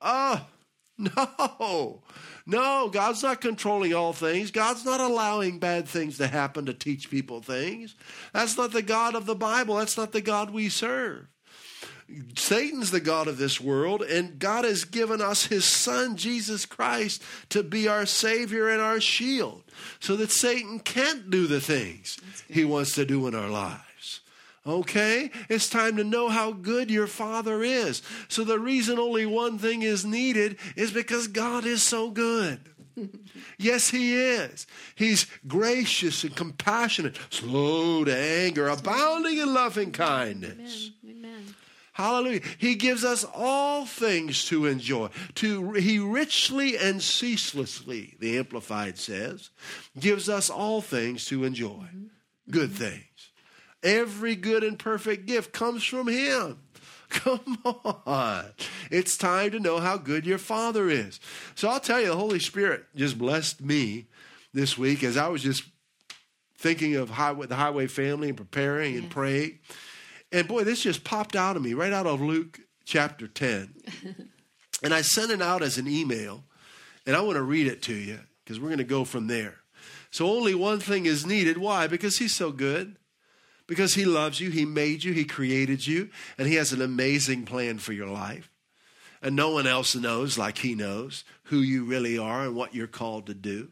Oh, 0.00 0.44
no. 0.98 2.02
No, 2.44 2.88
God's 2.88 3.22
not 3.22 3.40
controlling 3.40 3.94
all 3.94 4.12
things. 4.12 4.50
God's 4.50 4.84
not 4.84 5.00
allowing 5.00 5.60
bad 5.60 5.86
things 5.86 6.18
to 6.18 6.26
happen 6.26 6.66
to 6.66 6.74
teach 6.74 7.08
people 7.08 7.40
things. 7.40 7.94
That's 8.32 8.56
not 8.56 8.72
the 8.72 8.82
God 8.82 9.14
of 9.14 9.26
the 9.26 9.36
Bible. 9.36 9.76
That's 9.76 9.96
not 9.96 10.10
the 10.10 10.20
God 10.20 10.50
we 10.50 10.68
serve. 10.68 11.28
Satan's 12.36 12.90
the 12.90 13.00
God 13.00 13.26
of 13.26 13.38
this 13.38 13.60
world, 13.60 14.02
and 14.02 14.38
God 14.38 14.64
has 14.64 14.84
given 14.84 15.20
us 15.20 15.46
his 15.46 15.64
Son, 15.64 16.16
Jesus 16.16 16.64
Christ, 16.64 17.22
to 17.48 17.62
be 17.62 17.88
our 17.88 18.06
Savior 18.06 18.68
and 18.68 18.80
our 18.80 19.00
shield 19.00 19.64
so 19.98 20.16
that 20.16 20.30
Satan 20.30 20.78
can't 20.78 21.30
do 21.30 21.46
the 21.46 21.60
things 21.60 22.18
he 22.48 22.64
wants 22.64 22.94
to 22.94 23.04
do 23.04 23.26
in 23.26 23.34
our 23.34 23.48
lives. 23.48 24.20
Okay? 24.66 25.30
It's 25.48 25.68
time 25.68 25.96
to 25.96 26.04
know 26.04 26.28
how 26.28 26.52
good 26.52 26.90
your 26.90 27.06
Father 27.06 27.62
is. 27.62 28.02
So 28.28 28.44
the 28.44 28.58
reason 28.58 28.98
only 28.98 29.26
one 29.26 29.58
thing 29.58 29.82
is 29.82 30.04
needed 30.04 30.58
is 30.76 30.90
because 30.90 31.28
God 31.28 31.64
is 31.64 31.82
so 31.82 32.10
good. 32.10 32.60
Yes, 33.58 33.88
he 33.88 34.14
is. 34.14 34.66
He's 34.94 35.26
gracious 35.46 36.24
and 36.24 36.36
compassionate, 36.36 37.18
slow 37.30 38.04
to 38.04 38.14
anger, 38.14 38.68
abounding 38.68 39.38
in 39.38 39.54
loving 39.54 39.92
kindness. 39.92 40.90
Amen. 41.02 41.24
Amen. 41.24 41.54
Hallelujah. 41.96 42.42
He 42.58 42.74
gives 42.74 43.06
us 43.06 43.24
all 43.34 43.86
things 43.86 44.44
to 44.48 44.66
enjoy. 44.66 45.08
To 45.36 45.72
he 45.72 45.98
richly 45.98 46.76
and 46.76 47.02
ceaselessly, 47.02 48.18
the 48.20 48.36
amplified 48.36 48.98
says, 48.98 49.48
gives 49.98 50.28
us 50.28 50.50
all 50.50 50.82
things 50.82 51.24
to 51.28 51.44
enjoy. 51.44 51.70
Mm-hmm. 51.70 52.50
Good 52.50 52.72
things. 52.72 53.30
Every 53.82 54.36
good 54.36 54.62
and 54.62 54.78
perfect 54.78 55.24
gift 55.24 55.54
comes 55.54 55.84
from 55.84 56.08
him. 56.08 56.58
Come 57.08 57.56
on. 57.64 58.44
It's 58.90 59.16
time 59.16 59.52
to 59.52 59.58
know 59.58 59.78
how 59.78 59.96
good 59.96 60.26
your 60.26 60.36
Father 60.36 60.90
is. 60.90 61.18
So 61.54 61.70
I'll 61.70 61.80
tell 61.80 62.00
you, 62.02 62.08
the 62.08 62.16
Holy 62.16 62.40
Spirit 62.40 62.84
just 62.94 63.16
blessed 63.16 63.62
me 63.62 64.08
this 64.52 64.76
week 64.76 65.02
as 65.02 65.16
I 65.16 65.28
was 65.28 65.42
just 65.42 65.64
thinking 66.58 66.96
of 66.96 67.08
highway, 67.08 67.46
the 67.46 67.56
highway 67.56 67.86
family 67.86 68.28
and 68.28 68.36
preparing 68.36 68.98
and 68.98 69.08
praying. 69.08 69.60
And 70.32 70.48
boy, 70.48 70.64
this 70.64 70.82
just 70.82 71.04
popped 71.04 71.36
out 71.36 71.56
of 71.56 71.62
me 71.62 71.74
right 71.74 71.92
out 71.92 72.06
of 72.06 72.20
Luke 72.20 72.60
chapter 72.84 73.28
10. 73.28 73.74
and 74.82 74.94
I 74.94 75.02
sent 75.02 75.30
it 75.30 75.40
out 75.40 75.62
as 75.62 75.78
an 75.78 75.88
email, 75.88 76.44
and 77.06 77.14
I 77.14 77.20
want 77.20 77.36
to 77.36 77.42
read 77.42 77.66
it 77.66 77.82
to 77.82 77.94
you 77.94 78.20
because 78.44 78.58
we're 78.58 78.68
going 78.68 78.78
to 78.78 78.84
go 78.84 79.04
from 79.04 79.26
there. 79.26 79.58
So 80.10 80.28
only 80.30 80.54
one 80.54 80.80
thing 80.80 81.06
is 81.06 81.26
needed. 81.26 81.58
Why? 81.58 81.86
Because 81.86 82.18
he's 82.18 82.34
so 82.34 82.50
good. 82.50 82.96
Because 83.66 83.94
he 83.94 84.04
loves 84.04 84.40
you, 84.40 84.50
he 84.50 84.64
made 84.64 85.02
you, 85.02 85.12
he 85.12 85.24
created 85.24 85.86
you, 85.86 86.10
and 86.38 86.46
he 86.46 86.54
has 86.54 86.72
an 86.72 86.80
amazing 86.80 87.44
plan 87.44 87.78
for 87.78 87.92
your 87.92 88.06
life. 88.06 88.48
And 89.20 89.34
no 89.34 89.50
one 89.50 89.66
else 89.66 89.96
knows 89.96 90.38
like 90.38 90.58
he 90.58 90.76
knows 90.76 91.24
who 91.44 91.58
you 91.58 91.84
really 91.84 92.16
are 92.16 92.42
and 92.42 92.54
what 92.54 92.74
you're 92.74 92.86
called 92.86 93.26
to 93.26 93.34
do. 93.34 93.70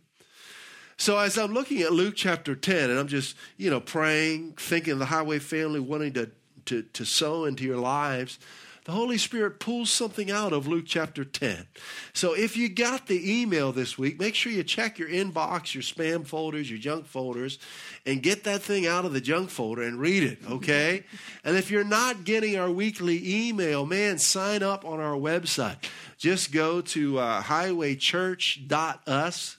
So 0.96 1.18
as 1.18 1.38
I'm 1.38 1.52
looking 1.52 1.82
at 1.82 1.92
Luke 1.92 2.14
chapter 2.16 2.54
10, 2.54 2.90
and 2.90 2.98
I'm 2.98 3.08
just, 3.08 3.36
you 3.56 3.70
know, 3.70 3.80
praying, 3.80 4.54
thinking 4.56 4.94
of 4.94 4.98
the 4.98 5.06
highway 5.06 5.38
family 5.38 5.80
wanting 5.80 6.12
to, 6.14 6.30
to, 6.66 6.83
to 6.83 7.05
sow 7.05 7.44
into 7.44 7.64
your 7.64 7.79
lives, 7.79 8.38
the 8.85 8.92
Holy 8.92 9.16
Spirit 9.16 9.61
pulls 9.61 9.90
something 9.90 10.31
out 10.31 10.53
of 10.53 10.66
Luke 10.66 10.85
chapter 10.87 11.24
10. 11.24 11.66
So 12.12 12.35
if 12.35 12.55
you 12.55 12.68
got 12.68 13.07
the 13.07 13.40
email 13.40 13.72
this 13.72 13.96
week, 13.96 14.20
make 14.20 14.35
sure 14.35 14.53
you 14.53 14.62
check 14.62 14.98
your 14.98 15.09
inbox, 15.09 15.72
your 15.72 15.83
spam 15.83 16.27
folders, 16.27 16.70
your 16.70 16.79
junk 16.79 17.07
folders, 17.07 17.59
and 18.05 18.22
get 18.22 18.44
that 18.44 18.61
thing 18.61 18.87
out 18.87 19.07
of 19.07 19.14
the 19.14 19.22
junk 19.22 19.48
folder 19.48 19.81
and 19.83 19.98
read 19.98 20.22
it, 20.22 20.38
okay? 20.50 21.05
and 21.44 21.57
if 21.57 21.70
you're 21.70 21.83
not 21.83 22.24
getting 22.24 22.59
our 22.59 22.70
weekly 22.70 23.48
email, 23.48 23.87
man, 23.87 24.18
sign 24.18 24.62
up 24.62 24.85
on 24.85 25.00
our 25.00 25.16
website. 25.16 25.79
Just 26.18 26.53
go 26.53 26.83
to 26.83 27.18
uh, 27.18 27.42
highwaychurch.us 27.42 29.57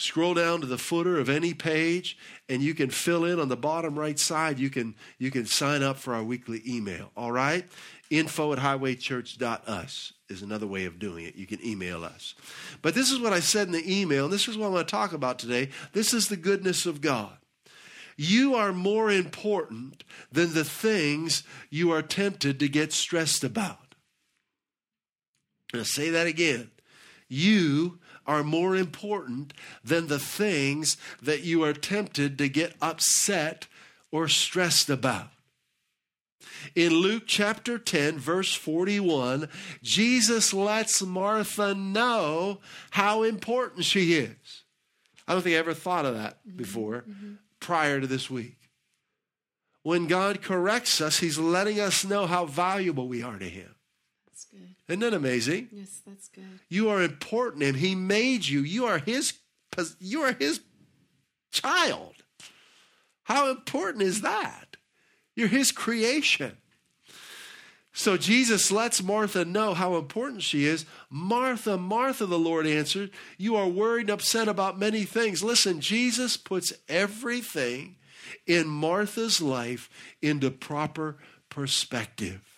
Scroll 0.00 0.32
down 0.32 0.62
to 0.62 0.66
the 0.66 0.78
footer 0.78 1.18
of 1.18 1.28
any 1.28 1.52
page 1.52 2.16
and 2.48 2.62
you 2.62 2.72
can 2.72 2.88
fill 2.88 3.26
in 3.26 3.38
on 3.38 3.50
the 3.50 3.56
bottom 3.56 3.98
right 3.98 4.18
side. 4.18 4.58
You 4.58 4.70
can, 4.70 4.94
you 5.18 5.30
can 5.30 5.44
sign 5.44 5.82
up 5.82 5.98
for 5.98 6.14
our 6.14 6.24
weekly 6.24 6.62
email. 6.66 7.10
All 7.18 7.30
right? 7.30 7.66
Info 8.08 8.54
at 8.54 8.58
highwaychurch.us 8.58 10.12
is 10.30 10.40
another 10.40 10.66
way 10.66 10.86
of 10.86 10.98
doing 10.98 11.26
it. 11.26 11.36
You 11.36 11.46
can 11.46 11.62
email 11.62 12.02
us. 12.02 12.34
But 12.80 12.94
this 12.94 13.10
is 13.10 13.20
what 13.20 13.34
I 13.34 13.40
said 13.40 13.66
in 13.66 13.74
the 13.74 14.00
email, 14.00 14.24
and 14.24 14.32
this 14.32 14.48
is 14.48 14.56
what 14.56 14.68
I 14.68 14.70
want 14.70 14.88
to 14.88 14.90
talk 14.90 15.12
about 15.12 15.38
today. 15.38 15.68
This 15.92 16.14
is 16.14 16.28
the 16.28 16.36
goodness 16.36 16.86
of 16.86 17.02
God. 17.02 17.36
You 18.16 18.54
are 18.54 18.72
more 18.72 19.10
important 19.10 20.02
than 20.32 20.54
the 20.54 20.64
things 20.64 21.42
you 21.68 21.90
are 21.92 22.00
tempted 22.00 22.58
to 22.58 22.68
get 22.70 22.94
stressed 22.94 23.44
about. 23.44 23.94
I'm 25.74 25.84
say 25.84 26.08
that 26.08 26.26
again. 26.26 26.70
You 27.28 27.98
are 28.30 28.44
more 28.44 28.76
important 28.76 29.52
than 29.82 30.06
the 30.06 30.20
things 30.20 30.96
that 31.20 31.42
you 31.42 31.64
are 31.64 31.72
tempted 31.72 32.38
to 32.38 32.48
get 32.48 32.76
upset 32.80 33.66
or 34.12 34.28
stressed 34.28 34.88
about. 34.88 35.30
In 36.76 36.92
Luke 36.92 37.24
chapter 37.26 37.76
10, 37.76 38.18
verse 38.18 38.54
41, 38.54 39.48
Jesus 39.82 40.54
lets 40.54 41.02
Martha 41.02 41.74
know 41.74 42.60
how 42.90 43.24
important 43.24 43.84
she 43.84 44.14
is. 44.14 44.62
I 45.26 45.32
don't 45.32 45.42
think 45.42 45.56
I 45.56 45.58
ever 45.58 45.74
thought 45.74 46.06
of 46.06 46.14
that 46.14 46.56
before 46.56 47.04
mm-hmm. 47.08 47.32
prior 47.58 48.00
to 48.00 48.06
this 48.06 48.30
week. 48.30 48.58
When 49.82 50.06
God 50.06 50.40
corrects 50.40 51.00
us, 51.00 51.18
He's 51.18 51.38
letting 51.38 51.80
us 51.80 52.04
know 52.04 52.28
how 52.28 52.46
valuable 52.46 53.08
we 53.08 53.24
are 53.24 53.38
to 53.40 53.48
Him. 53.48 53.74
That's 54.40 54.62
good. 54.62 54.74
Isn't 54.88 55.00
that 55.00 55.14
amazing? 55.14 55.68
Yes, 55.72 56.00
that's 56.06 56.28
good. 56.28 56.60
You 56.68 56.88
are 56.88 57.02
important, 57.02 57.62
and 57.62 57.76
He 57.76 57.94
made 57.94 58.46
you. 58.46 58.60
You 58.60 58.86
are 58.86 58.98
His. 58.98 59.34
You 59.98 60.22
are 60.22 60.32
His 60.32 60.60
child. 61.50 62.14
How 63.24 63.50
important 63.50 64.02
is 64.02 64.22
that? 64.22 64.76
You're 65.36 65.48
his 65.48 65.72
creation. 65.72 66.56
So 67.92 68.16
Jesus 68.16 68.70
lets 68.70 69.02
Martha 69.02 69.44
know 69.44 69.74
how 69.74 69.96
important 69.96 70.42
she 70.42 70.64
is. 70.64 70.84
Martha, 71.08 71.76
Martha, 71.76 72.26
the 72.26 72.38
Lord 72.38 72.66
answered, 72.66 73.10
You 73.38 73.56
are 73.56 73.68
worried 73.68 74.02
and 74.02 74.10
upset 74.10 74.48
about 74.48 74.78
many 74.78 75.04
things. 75.04 75.42
Listen, 75.42 75.80
Jesus 75.80 76.36
puts 76.36 76.72
everything 76.88 77.96
in 78.46 78.66
Martha's 78.66 79.40
life 79.40 79.88
into 80.20 80.50
proper 80.50 81.16
perspective 81.48 82.49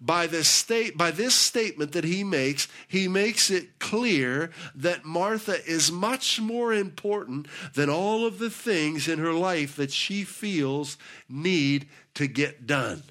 by 0.00 0.26
this 0.26 0.48
state 0.48 0.96
by 0.96 1.10
this 1.10 1.34
statement 1.34 1.92
that 1.92 2.04
he 2.04 2.24
makes 2.24 2.68
he 2.88 3.08
makes 3.08 3.50
it 3.50 3.78
clear 3.78 4.50
that 4.74 5.04
Martha 5.04 5.64
is 5.66 5.90
much 5.90 6.40
more 6.40 6.72
important 6.72 7.46
than 7.74 7.88
all 7.88 8.26
of 8.26 8.38
the 8.38 8.50
things 8.50 9.08
in 9.08 9.18
her 9.18 9.32
life 9.32 9.76
that 9.76 9.92
she 9.92 10.24
feels 10.24 10.96
need 11.28 11.88
to 12.14 12.26
get 12.26 12.66
done. 12.66 13.02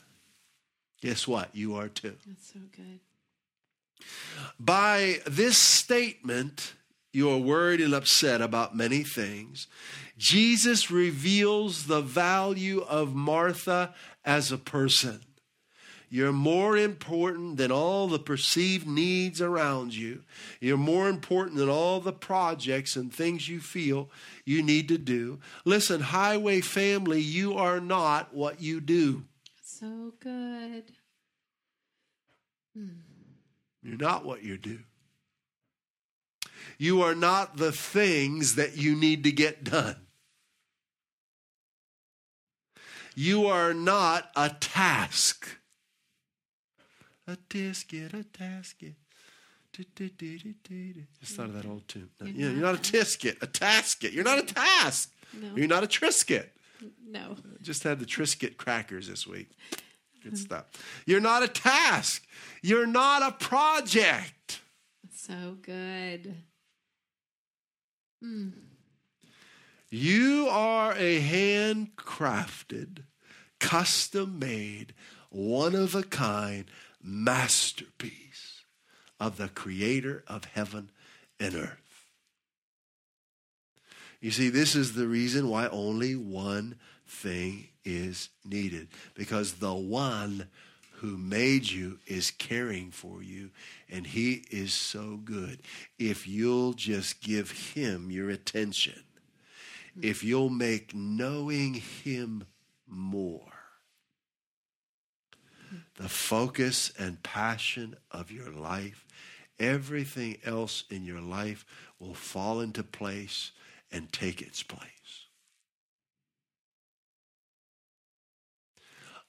Guess 1.01 1.27
what? 1.27 1.53
You 1.53 1.75
are 1.75 1.89
too. 1.89 2.15
That's 2.27 2.53
so 2.53 2.59
good. 2.75 2.99
By 4.59 5.19
this 5.25 5.57
statement 5.57 6.73
you 7.11 7.29
are 7.29 7.37
worried 7.37 7.79
and 7.79 7.93
upset 7.93 8.41
about 8.41 8.75
many 8.75 9.03
things. 9.03 9.67
Jesus 10.17 10.89
reveals 10.89 11.85
the 11.85 12.01
value 12.01 12.81
of 12.81 13.13
Martha 13.13 13.93
as 14.25 14.51
a 14.51 14.57
person 14.57 15.21
you're 16.13 16.31
more 16.31 16.77
important 16.77 17.57
than 17.57 17.71
all 17.71 18.07
the 18.07 18.19
perceived 18.19 18.85
needs 18.85 19.41
around 19.41 19.95
you. 19.95 20.21
You're 20.61 20.77
more 20.77 21.09
important 21.09 21.57
than 21.57 21.69
all 21.69 21.99
the 22.01 22.13
projects 22.13 22.95
and 22.95 23.11
things 23.11 23.49
you 23.49 23.59
feel 23.59 24.11
you 24.45 24.61
need 24.61 24.89
to 24.89 24.99
do. 24.99 25.39
Listen, 25.65 26.01
highway 26.01 26.61
family, 26.61 27.19
you 27.19 27.55
are 27.55 27.79
not 27.79 28.31
what 28.31 28.61
you 28.61 28.79
do. 28.79 29.23
So 29.63 30.13
good. 30.19 30.83
Hmm. 32.77 32.89
You're 33.81 33.97
not 33.97 34.23
what 34.23 34.43
you 34.43 34.59
do. 34.59 34.81
You 36.77 37.01
are 37.01 37.15
not 37.15 37.57
the 37.57 37.71
things 37.71 38.53
that 38.53 38.77
you 38.77 38.95
need 38.95 39.23
to 39.23 39.31
get 39.31 39.63
done. 39.63 39.95
You 43.15 43.47
are 43.47 43.73
not 43.73 44.29
a 44.35 44.49
task 44.49 45.57
a 47.27 47.37
tisket, 47.49 48.13
a 48.13 48.23
tasket. 48.23 48.95
Just 49.73 51.35
thought 51.35 51.47
of 51.47 51.53
that 51.53 51.65
old 51.65 51.87
tune. 51.87 52.09
You're, 52.19 52.29
yeah, 52.29 52.49
you're 52.49 52.61
not 52.61 52.75
a 52.75 52.77
tisket, 52.77 53.41
a 53.41 53.47
tasket. 53.47 54.13
You're 54.13 54.23
not 54.23 54.37
a 54.37 54.43
task. 54.43 55.11
No. 55.39 55.55
You're 55.55 55.67
not 55.67 55.83
a 55.83 55.87
Triscuit. 55.87 56.49
No. 57.07 57.37
Just 57.61 57.83
had 57.83 57.99
the 57.99 58.05
Triscuit 58.05 58.57
crackers 58.57 59.07
this 59.07 59.25
week. 59.25 59.49
Good 60.21 60.37
stuff. 60.37 60.65
You're 61.05 61.19
not 61.19 61.43
a 61.43 61.47
task. 61.47 62.23
You're 62.61 62.85
not 62.85 63.23
a 63.23 63.31
project. 63.31 64.61
So 65.11 65.57
good. 65.61 66.35
Mm. 68.23 68.53
You 69.89 70.47
are 70.49 70.93
a 70.97 71.21
handcrafted, 71.21 73.03
custom 73.59 74.39
made, 74.39 74.93
one 75.29 75.75
of 75.75 75.93
a 75.93 76.03
kind 76.03 76.65
masterpiece 77.03 78.61
of 79.19 79.37
the 79.37 79.49
creator 79.49 80.23
of 80.27 80.45
heaven 80.45 80.89
and 81.39 81.55
earth. 81.55 81.79
You 84.21 84.31
see, 84.31 84.49
this 84.49 84.75
is 84.75 84.93
the 84.93 85.07
reason 85.07 85.49
why 85.49 85.67
only 85.67 86.15
one 86.15 86.75
thing 87.05 87.67
is 87.83 88.29
needed 88.45 88.87
because 89.15 89.55
the 89.55 89.73
one 89.73 90.47
who 90.97 91.17
made 91.17 91.69
you 91.69 91.99
is 92.07 92.31
caring 92.31 92.89
for 92.89 93.21
you 93.21 93.49
and 93.89 94.07
he 94.07 94.45
is 94.49 94.73
so 94.73 95.19
good. 95.23 95.61
If 95.99 96.25
you'll 96.25 96.71
just 96.71 97.21
give 97.21 97.51
him 97.51 98.09
your 98.09 98.29
attention, 98.29 99.03
if 100.01 100.23
you'll 100.23 100.49
make 100.49 100.95
knowing 100.95 101.73
him 101.73 102.45
more 102.87 103.52
the 105.95 106.09
focus 106.09 106.91
and 106.97 107.21
passion 107.23 107.95
of 108.11 108.31
your 108.31 108.49
life, 108.49 109.05
everything 109.59 110.37
else 110.43 110.83
in 110.89 111.05
your 111.05 111.21
life 111.21 111.65
will 111.99 112.13
fall 112.13 112.59
into 112.59 112.83
place 112.83 113.51
and 113.91 114.11
take 114.11 114.41
its 114.41 114.63
place. 114.63 114.89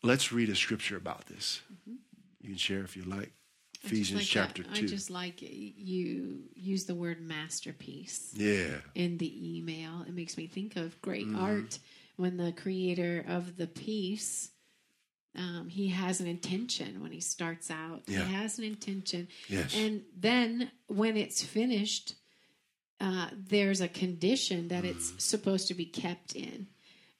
Let's 0.03 0.33
read 0.33 0.50
a 0.50 0.57
scripture 0.57 0.96
about 0.96 1.27
this. 1.27 1.62
Mm-hmm. 1.72 1.96
You 2.40 2.48
can 2.50 2.59
share 2.59 2.81
if 2.81 2.96
you 2.96 3.05
like. 3.05 3.33
Ephesians 3.83 4.20
like 4.20 4.29
chapter 4.29 4.62
that. 4.62 4.74
2. 4.74 4.85
I 4.85 4.88
just 4.88 5.11
like 5.11 5.40
you 5.40 6.40
use 6.55 6.85
the 6.85 6.94
word 6.94 7.20
masterpiece. 7.20 8.33
Yeah. 8.35 8.77
In 8.94 9.18
the 9.18 9.59
email. 9.59 10.05
It 10.07 10.14
makes 10.14 10.37
me 10.37 10.46
think 10.46 10.77
of 10.77 11.00
great 11.03 11.27
mm-hmm. 11.27 11.42
art 11.42 11.79
when 12.16 12.37
the 12.37 12.53
creator 12.53 13.24
of 13.29 13.57
the 13.57 13.66
piece 13.66 14.50
um, 15.37 15.68
he 15.68 15.88
has 15.88 16.20
an 16.20 16.27
intention 16.27 17.03
when 17.03 17.11
he 17.11 17.20
starts 17.20 17.70
out. 17.70 18.03
Yeah. 18.07 18.25
He 18.25 18.33
has 18.35 18.59
an 18.59 18.64
intention. 18.64 19.29
Yes. 19.49 19.75
And 19.77 20.03
then 20.16 20.70
when 20.87 21.16
it's 21.16 21.42
finished, 21.42 22.14
uh, 23.01 23.29
there's 23.33 23.81
a 23.81 23.88
condition 23.88 24.68
that 24.68 24.85
mm. 24.85 24.90
it's 24.90 25.12
supposed 25.23 25.68
to 25.68 25.75
be 25.75 25.87
kept 25.87 26.37
in, 26.37 26.68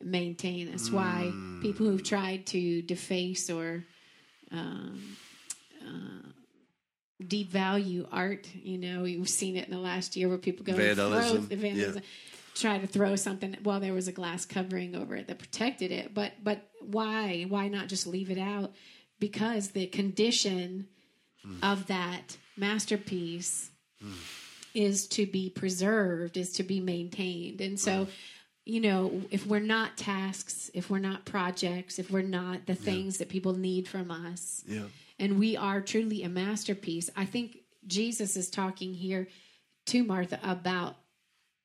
maintained. 0.01 0.73
That's 0.73 0.91
mm. 0.91 0.95
why 0.95 1.61
people 1.61 1.87
who've 1.87 2.05
tried 2.05 2.47
to 2.47 2.83
deface 2.83 3.51
or 3.51 3.85
um, 4.53 5.17
uh, 5.85 6.29
devalue 7.21 8.07
art, 8.13 8.49
you 8.55 8.79
know, 8.79 9.03
we've 9.03 9.29
seen 9.29 9.57
it 9.57 9.67
in 9.67 9.75
the 9.75 9.81
last 9.81 10.15
year 10.15 10.29
where 10.29 10.39
people 10.39 10.65
go 10.65 10.75
vandalism. 10.75 11.47
vandalism. 11.47 11.97
Yeah 11.97 12.09
try 12.55 12.79
to 12.79 12.87
throw 12.87 13.17
something 13.17 13.57
well 13.65 13.81
there 13.81 13.93
was 13.93 14.09
a 14.09 14.13
glass 14.13 14.45
covering 14.45 14.95
over 14.95 15.17
it 15.17 15.27
that 15.27 15.39
protected 15.39 15.91
it 15.91 16.15
but 16.15 16.33
but 16.43 16.69
why 16.81 17.45
why 17.49 17.69
not 17.69 17.89
just 17.89 18.07
leave 18.07 18.31
it 18.31 18.39
out 18.39 18.73
because 19.19 19.71
the 19.71 19.87
condition 19.87 20.87
mm. 21.45 21.59
of 21.63 21.87
that 21.89 22.37
masterpiece 22.57 23.71
mm. 24.03 24.13
is 24.73 25.09
to 25.09 25.27
be 25.27 25.51
preserved 25.51 26.37
is 26.37 26.53
to 26.53 26.63
be 26.63 26.81
maintained 26.81 27.61
and 27.61 27.79
so 27.79 28.05
mm. 28.05 28.09
you 28.65 28.81
know 28.81 29.23
if 29.31 29.47
we're 29.47 29.59
not 29.59 29.97
tasks 29.97 30.71
if 30.75 30.89
we're 30.89 30.99
not 30.99 31.25
projects 31.25 31.99
if 31.99 32.11
we're 32.11 32.23
not 32.23 32.67
the 32.67 32.75
things 32.75 33.17
yeah. 33.17 33.19
that 33.19 33.29
people 33.29 33.55
need 33.55 33.89
from 33.89 34.13
us 34.13 34.63
yeah. 34.69 34.83
and 35.19 35.41
we 35.41 35.57
are 35.57 35.81
truly 35.81 36.23
a 36.23 36.29
masterpiece 36.29 37.11
i 37.17 37.25
think 37.25 37.59
jesus 37.85 38.37
is 38.37 38.49
talking 38.49 38.95
here 38.95 39.27
to 39.87 40.05
martha 40.05 40.39
about 40.45 40.97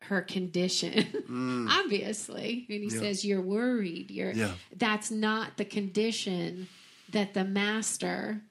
her 0.01 0.21
condition 0.21 1.05
mm. 1.29 1.69
obviously 1.83 2.65
and 2.69 2.83
he 2.83 2.89
yeah. 2.89 2.99
says 2.99 3.25
you're 3.25 3.41
worried 3.41 4.09
you're 4.09 4.31
yeah. 4.31 4.51
that's 4.77 5.11
not 5.11 5.57
the 5.57 5.65
condition 5.65 6.67
that 7.11 7.33
the 7.33 7.43
master 7.43 8.41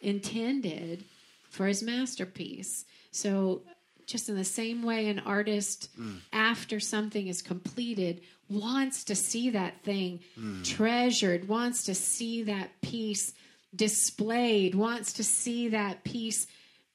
intended 0.00 1.04
for 1.50 1.66
his 1.66 1.82
masterpiece 1.82 2.84
so 3.10 3.62
just 4.06 4.28
in 4.28 4.36
the 4.36 4.44
same 4.44 4.82
way 4.82 5.08
an 5.08 5.18
artist 5.20 5.90
after 6.32 6.80
something 6.80 7.28
is 7.28 7.42
completed 7.42 8.20
wants 8.48 9.04
to 9.04 9.14
see 9.14 9.50
that 9.50 9.82
thing 9.82 10.20
treasured 10.64 11.48
wants 11.48 11.84
to 11.84 11.94
see 11.94 12.44
that 12.44 12.68
piece 12.82 13.32
displayed 13.74 14.74
wants 14.74 15.14
to 15.14 15.24
see 15.24 15.68
that 15.68 16.04
piece 16.04 16.46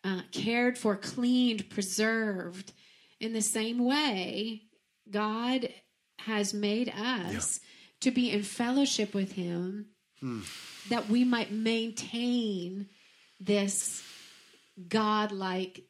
uh, 0.03 0.21
cared 0.31 0.77
for 0.77 0.95
cleaned 0.95 1.69
preserved 1.69 2.71
in 3.19 3.33
the 3.33 3.41
same 3.41 3.83
way 3.83 4.61
god 5.11 5.69
has 6.19 6.53
made 6.53 6.89
us 6.97 7.59
to 8.01 8.11
be 8.11 8.31
in 8.31 8.43
fellowship 8.43 9.13
with 9.13 9.33
him 9.33 9.87
that 10.89 11.09
we 11.09 11.23
might 11.23 11.51
maintain 11.51 12.87
this 13.39 14.01
godlike 14.89 15.83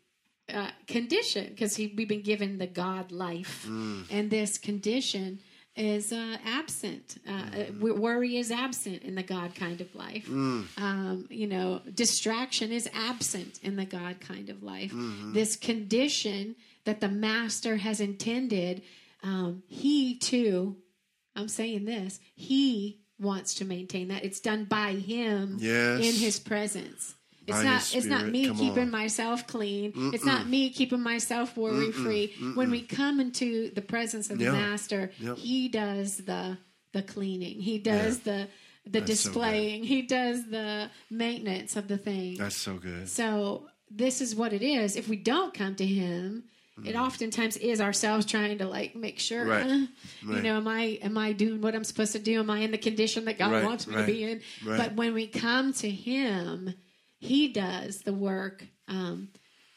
uh, 0.54 0.70
condition 0.88 1.48
because 1.50 1.78
we've 1.78 2.08
been 2.08 2.22
given 2.22 2.58
the 2.58 2.68
God 2.68 3.12
life, 3.12 3.66
and 4.12 4.30
this 4.30 4.58
condition 4.58 5.40
is 5.76 6.12
uh, 6.12 6.38
absent. 6.46 7.18
Uh, 7.28 7.32
uh, 7.32 7.94
worry 7.96 8.38
is 8.38 8.52
absent 8.52 9.04
in 9.04 9.16
the 9.16 9.24
God 9.24 9.56
kind 9.56 9.80
of 9.82 9.94
life. 9.96 10.28
Um, 10.78 11.28
you 11.30 11.48
know, 11.48 11.82
distraction 11.94 12.72
is 12.72 12.90
absent 12.94 13.60
in 13.62 13.76
the 13.76 13.86
God 13.86 14.20
kind 14.20 14.50
of 14.50 14.64
life. 14.64 14.92
This 15.34 15.56
condition 15.56 16.56
that 16.88 17.02
the 17.02 17.10
Master 17.10 17.76
has 17.76 18.00
intended, 18.00 18.82
um, 19.22 19.62
He 19.68 20.18
too. 20.18 20.78
I'm 21.36 21.50
saying 21.50 21.86
this. 21.86 22.20
He 22.34 23.02
wants 23.20 23.56
to 23.56 23.66
maintain 23.66 24.08
that. 24.08 24.24
It's 24.24 24.40
done 24.40 24.64
by 24.66 24.94
Him 24.94 25.58
Yes. 25.60 26.00
in 26.00 26.16
His 26.16 26.40
presence. 26.40 27.14
It's 27.46 27.58
By 27.58 27.64
not. 27.64 27.96
It's 27.96 28.06
not 28.06 28.28
me 28.28 28.48
Come 28.48 28.58
keeping 28.58 28.84
on. 28.84 28.92
myself 28.92 29.46
clean. 29.48 29.92
It's 30.14 30.26
not 30.26 30.48
me 30.50 30.70
keeping 30.70 31.02
myself 31.02 31.56
worry 31.58 31.92
free. 31.92 32.34
When 32.56 32.72
we 32.72 32.82
come 32.82 33.20
into 33.20 33.70
the 33.72 33.82
presence 33.82 34.30
of 34.30 34.40
Yeah. 34.42 34.52
the 34.52 34.58
Master, 34.58 35.12
Yep. 35.20 35.38
He 35.38 35.68
does 35.70 36.18
the 36.18 36.58
the 36.94 37.04
cleaning. 37.04 37.62
He 37.62 37.78
does 37.80 38.20
the 38.20 38.48
the 38.86 39.00
That's 39.02 39.20
so 39.22 39.30
displaying. 39.30 39.84
he 39.84 40.02
does 40.04 40.48
the 40.50 40.90
maintenance 41.10 41.76
of 41.76 41.88
the 41.90 41.98
thing. 41.98 42.38
That's 42.38 42.56
so 42.56 42.76
good. 42.78 43.08
So 43.10 43.68
this 43.92 44.22
is 44.22 44.34
what 44.36 44.54
it 44.54 44.62
is. 44.62 44.96
If 44.96 45.08
we 45.10 45.18
don't 45.18 45.54
come 45.54 45.76
to 45.76 45.86
Him, 45.86 46.46
it 46.86 46.96
oftentimes 46.96 47.58
is 47.58 47.82
ourselves 47.82 48.26
trying 48.26 48.58
to 48.60 48.66
like 48.68 48.96
make 48.96 49.20
sure. 49.20 49.46
Right. 49.46 49.66
uh, 49.66 49.86
You 50.34 50.42
know, 50.42 50.58
am 50.58 50.68
I 50.68 51.00
am 51.02 51.18
I 51.18 51.34
doing 51.34 51.62
what 51.62 51.74
I'm 51.76 51.84
supposed 51.84 52.12
to 52.14 52.20
do? 52.20 52.40
Am 52.40 52.50
I 52.50 52.60
in 52.60 52.72
the 52.72 52.78
condition 52.78 53.26
that 53.26 53.38
God 53.40 53.52
Right, 53.52 53.64
wants 53.64 53.88
me 53.88 53.96
right, 53.96 54.06
to 54.06 54.12
be 54.12 54.24
in? 54.24 54.42
right. 54.66 54.78
But 54.78 54.94
when 54.96 55.14
we 55.14 55.28
come 55.28 55.74
to 55.74 55.90
Him, 55.90 56.74
He 57.20 57.48
does 57.48 58.00
the 58.02 58.14
work 58.14 58.64
um, 58.88 59.30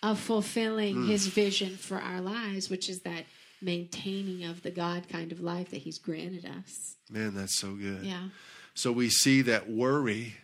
of 0.02 0.18
fulfilling 0.20 0.96
Mm. 0.96 1.08
His 1.08 1.26
vision 1.26 1.76
for 1.76 1.98
our 1.98 2.20
lives, 2.20 2.68
which 2.70 2.88
is 2.88 3.00
that 3.02 3.24
maintaining 3.62 4.44
of 4.44 4.62
the 4.62 4.70
God 4.70 5.08
kind 5.08 5.32
of 5.32 5.40
life 5.40 5.70
that 5.70 5.78
He's 5.82 5.98
granted 5.98 6.44
us. 6.46 6.96
Man, 7.10 7.34
that's 7.34 7.58
so 7.58 7.74
good. 7.74 8.02
Yeah. 8.04 8.28
So 8.74 8.92
we 8.92 9.08
see 9.10 9.42
that 9.42 9.68
worry, 9.70 10.34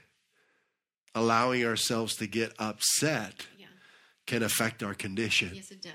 allowing 1.15 1.65
ourselves 1.65 2.17
to 2.17 2.27
get 2.27 2.53
upset, 2.59 3.47
Yeah. 3.59 3.67
can 4.27 4.43
affect 4.43 4.83
our 4.83 4.95
condition. 4.95 5.53
Yes, 5.55 5.71
it 5.71 5.81
does. 5.83 5.93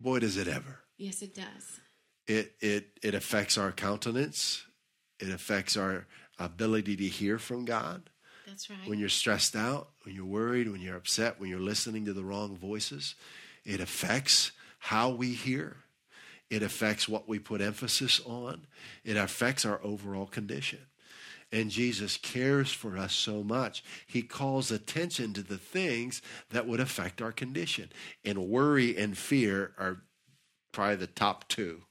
Boy, 0.00 0.20
does 0.20 0.36
it 0.36 0.48
ever. 0.48 0.80
Yes, 0.98 1.22
it 1.22 1.34
does. 1.34 1.80
It, 2.26 2.54
it, 2.60 2.98
it 3.02 3.14
affects 3.14 3.56
our 3.56 3.72
countenance, 3.72 4.64
it 5.20 5.30
affects 5.30 5.76
our 5.76 6.06
ability 6.38 6.96
to 6.96 7.04
hear 7.04 7.38
from 7.38 7.64
God. 7.64 8.10
That's 8.46 8.70
right. 8.70 8.78
When 8.86 8.98
you're 8.98 9.08
stressed 9.08 9.56
out, 9.56 9.88
when 10.04 10.14
you're 10.14 10.24
worried, 10.24 10.70
when 10.70 10.80
you're 10.80 10.96
upset, 10.96 11.40
when 11.40 11.50
you're 11.50 11.58
listening 11.58 12.04
to 12.04 12.12
the 12.12 12.24
wrong 12.24 12.56
voices, 12.56 13.14
it 13.64 13.80
affects 13.80 14.52
how 14.78 15.10
we 15.10 15.32
hear. 15.32 15.78
It 16.48 16.62
affects 16.62 17.08
what 17.08 17.28
we 17.28 17.40
put 17.40 17.60
emphasis 17.60 18.20
on. 18.24 18.66
It 19.04 19.16
affects 19.16 19.64
our 19.64 19.80
overall 19.82 20.26
condition. 20.26 20.80
And 21.52 21.70
Jesus 21.70 22.16
cares 22.16 22.72
for 22.72 22.98
us 22.98 23.14
so 23.14 23.42
much. 23.42 23.84
He 24.06 24.22
calls 24.22 24.70
attention 24.70 25.32
to 25.34 25.42
the 25.42 25.58
things 25.58 26.20
that 26.50 26.66
would 26.66 26.80
affect 26.80 27.22
our 27.22 27.32
condition. 27.32 27.90
And 28.24 28.48
worry 28.48 28.96
and 28.96 29.16
fear 29.16 29.72
are 29.78 30.02
probably 30.72 30.96
the 30.96 31.06
top 31.06 31.48
2 31.48 31.82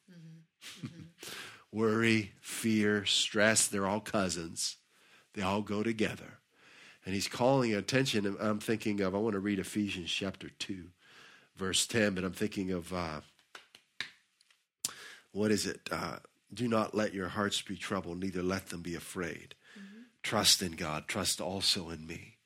worry, 1.71 2.33
fear, 2.41 3.05
stress, 3.05 3.67
they're 3.67 3.87
all 3.87 3.99
cousins. 3.99 4.77
They 5.33 5.41
all 5.41 5.61
go 5.61 5.83
together. 5.83 6.39
And 7.05 7.13
he's 7.13 7.27
calling 7.27 7.73
attention. 7.73 8.35
I'm 8.39 8.59
thinking 8.59 9.01
of, 9.01 9.13
I 9.13 9.19
want 9.19 9.33
to 9.33 9.39
read 9.39 9.59
Ephesians 9.59 10.09
chapter 10.09 10.49
2, 10.57 10.85
verse 11.55 11.85
10, 11.85 12.15
but 12.15 12.23
I'm 12.23 12.31
thinking 12.31 12.71
of, 12.71 12.91
uh, 12.93 13.21
what 15.31 15.51
is 15.51 15.65
it? 15.65 15.81
Uh, 15.91 16.17
Do 16.53 16.67
not 16.67 16.95
let 16.95 17.13
your 17.13 17.27
hearts 17.29 17.61
be 17.61 17.75
troubled, 17.75 18.19
neither 18.19 18.43
let 18.43 18.69
them 18.69 18.81
be 18.81 18.95
afraid. 18.95 19.55
Trust 20.23 20.61
in 20.61 20.71
God, 20.73 21.07
trust 21.07 21.39
also 21.41 21.89
in 21.89 22.07
me. 22.07 22.37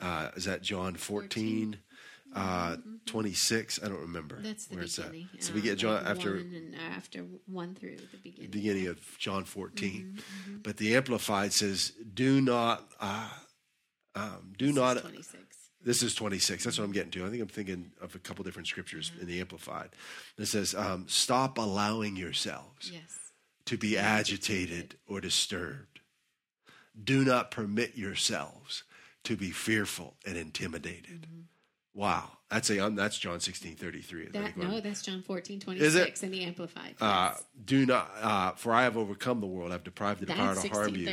Uh, 0.00 0.30
is 0.34 0.44
that 0.46 0.62
John 0.62 0.94
14, 0.96 1.76
uh, 2.34 2.76
26? 3.06 3.78
I 3.84 3.88
don't 3.88 4.00
remember. 4.00 4.40
That's 4.42 4.66
the 4.66 4.74
where 4.74 4.84
it's 4.84 4.98
at. 4.98 5.12
beginning. 5.12 5.28
So 5.38 5.52
we 5.52 5.60
uh, 5.60 5.62
get 5.62 5.78
John 5.78 5.94
like 6.02 6.06
after 6.06 6.32
one 6.34 6.74
uh, 6.76 6.96
after 6.96 7.18
one 7.46 7.74
through 7.76 7.96
the 7.98 8.16
beginning. 8.22 8.50
beginning 8.50 8.86
of 8.88 8.98
John 9.18 9.44
14. 9.44 9.90
Mm-hmm, 10.18 10.56
But 10.64 10.78
the 10.78 10.96
Amplified 10.96 11.52
says, 11.52 11.92
do 12.12 12.40
not, 12.40 12.90
uh, 13.00 13.28
um, 14.16 14.52
do 14.58 14.72
not, 14.72 14.98
Twenty 14.98 15.22
six. 15.22 15.44
this 15.84 16.02
is 16.02 16.14
26. 16.16 16.64
That's 16.64 16.78
what 16.78 16.84
I'm 16.84 16.92
getting 16.92 17.12
to. 17.12 17.24
I 17.26 17.30
think 17.30 17.40
I'm 17.42 17.48
thinking 17.48 17.92
of 18.00 18.16
a 18.16 18.18
couple 18.18 18.44
different 18.44 18.66
scriptures 18.66 19.12
in 19.20 19.28
the 19.28 19.38
Amplified. 19.40 19.90
It 20.38 20.46
says, 20.46 20.74
um, 20.74 21.04
stop 21.08 21.58
allowing 21.58 22.16
yourselves 22.16 22.90
Yes. 22.92 23.18
To 23.66 23.76
be 23.76 23.96
agitated 23.96 24.96
or 25.06 25.20
disturbed. 25.20 26.00
Do 27.02 27.24
not 27.24 27.50
permit 27.50 27.96
yourselves 27.96 28.84
to 29.24 29.36
be 29.36 29.50
fearful 29.50 30.14
and 30.26 30.36
intimidated. 30.36 31.26
Wow. 31.94 32.30
That's 32.50 32.68
a, 32.70 32.80
um, 32.80 32.96
that's 32.96 33.18
John 33.18 33.40
16, 33.40 33.76
33. 33.76 34.28
That 34.32 34.56
no, 34.58 34.80
that's 34.80 35.00
John 35.00 35.22
fourteen 35.22 35.58
twenty 35.58 35.80
Is 35.80 35.94
it? 35.94 36.04
six 36.04 36.22
in 36.22 36.30
the 36.30 36.42
Amplified. 36.44 36.96
Uh, 37.00 37.30
Yes. 37.32 37.44
do 37.64 37.86
not, 37.86 38.10
uh, 38.20 38.52
for 38.52 38.74
I 38.74 38.82
have 38.82 38.98
overcome 38.98 39.40
the 39.40 39.46
world. 39.46 39.72
I've 39.72 39.84
deprived 39.84 40.20
the 40.20 40.26
power 40.26 40.54
that's 40.54 40.62
to 40.62 40.68
harm 40.68 40.94
you. 40.94 41.08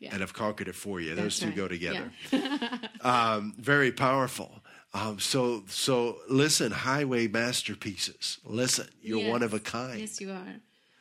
Yeah. 0.00 0.10
and 0.12 0.20
have 0.20 0.32
conquered 0.32 0.68
it 0.68 0.74
for 0.74 0.98
you. 1.00 1.14
Those 1.14 1.38
two 1.38 1.46
right. 1.48 1.56
go 1.56 1.68
together. 1.68 2.12
Yeah. 2.30 2.78
Um, 3.00 3.54
very 3.58 3.92
powerful. 3.92 4.60
Um, 4.92 5.20
so, 5.20 5.62
so 5.68 6.18
listen, 6.28 6.72
highway 6.72 7.28
masterpieces. 7.28 8.38
Listen, 8.44 8.88
you're 9.00 9.18
Yes. 9.20 9.30
one 9.30 9.42
of 9.44 9.54
a 9.54 9.60
kind. 9.60 10.00
Yes, 10.00 10.20
you 10.20 10.30
are. 10.32 10.56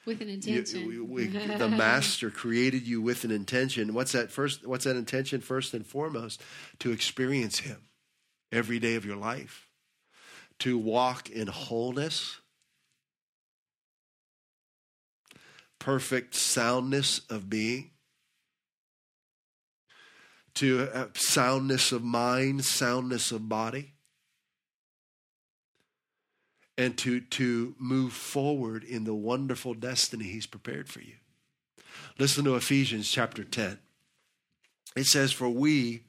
With 0.08 0.22
an 0.22 0.30
You- 0.30 0.34
intention. 0.36 0.88
we- 0.88 1.00
we- 1.02 1.28
the 1.28 1.68
master 1.68 2.32
created 2.32 2.88
you 2.88 3.02
with 3.02 3.26
an 3.26 3.32
intention. 3.32 3.94
What's 3.94 4.14
that 4.14 4.32
first? 4.32 4.66
What's 4.66 4.86
that 4.86 4.96
intention? 4.96 5.42
First 5.42 5.74
and 5.74 5.86
foremost, 5.86 6.42
to 6.80 6.92
experience 6.92 7.60
Him 7.60 7.90
every 8.50 8.80
day 8.80 8.96
of 8.96 9.04
your 9.04 9.18
life, 9.18 9.68
to 10.60 10.78
walk 10.78 11.30
in 11.30 11.48
wholeness, 11.48 12.40
perfect 15.78 16.36
soundness 16.36 17.20
of 17.30 17.50
being, 17.50 17.92
to 20.54 20.90
uh, 20.94 21.10
soundness 21.16 21.92
of 21.92 22.02
mind, 22.02 22.64
soundness 22.64 23.34
of 23.34 23.50
body, 23.50 23.97
and 26.78 26.98
to, 27.00 27.22
to 27.22 27.76
move 27.80 28.14
forward 28.14 28.84
in 28.84 29.04
the 29.04 29.16
wonderful 29.16 29.74
destiny 29.74 30.26
He's 30.26 30.46
prepared 30.46 30.88
for 30.90 31.02
you. 31.02 31.16
Listen 32.20 32.46
to 32.46 32.56
Ephesians 32.56 33.10
chapter 33.10 33.44
10. 33.44 33.80
It 34.96 35.06
says, 35.06 35.32
For 35.32 35.50
we 35.50 36.04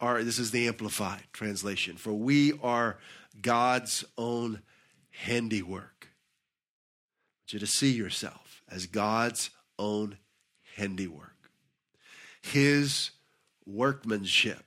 are, 0.00 0.22
this 0.22 0.38
is 0.38 0.50
the 0.50 0.68
Amplified 0.68 1.24
translation, 1.32 1.96
for 1.96 2.12
we 2.12 2.52
are 2.62 2.98
God's 3.40 4.04
own 4.16 4.60
handiwork. 5.10 6.08
I 6.08 7.44
want 7.44 7.52
you 7.52 7.58
to 7.60 7.66
see 7.66 7.92
yourself 7.92 8.62
as 8.70 8.86
God's 8.86 9.50
own 9.78 10.18
handiwork. 10.76 11.30
His 12.42 13.10
workmanship, 13.66 14.64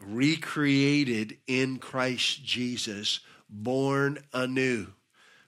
recreated 0.00 1.38
in 1.46 1.78
Christ 1.78 2.44
Jesus, 2.44 3.20
born 3.54 4.18
anew. 4.32 4.88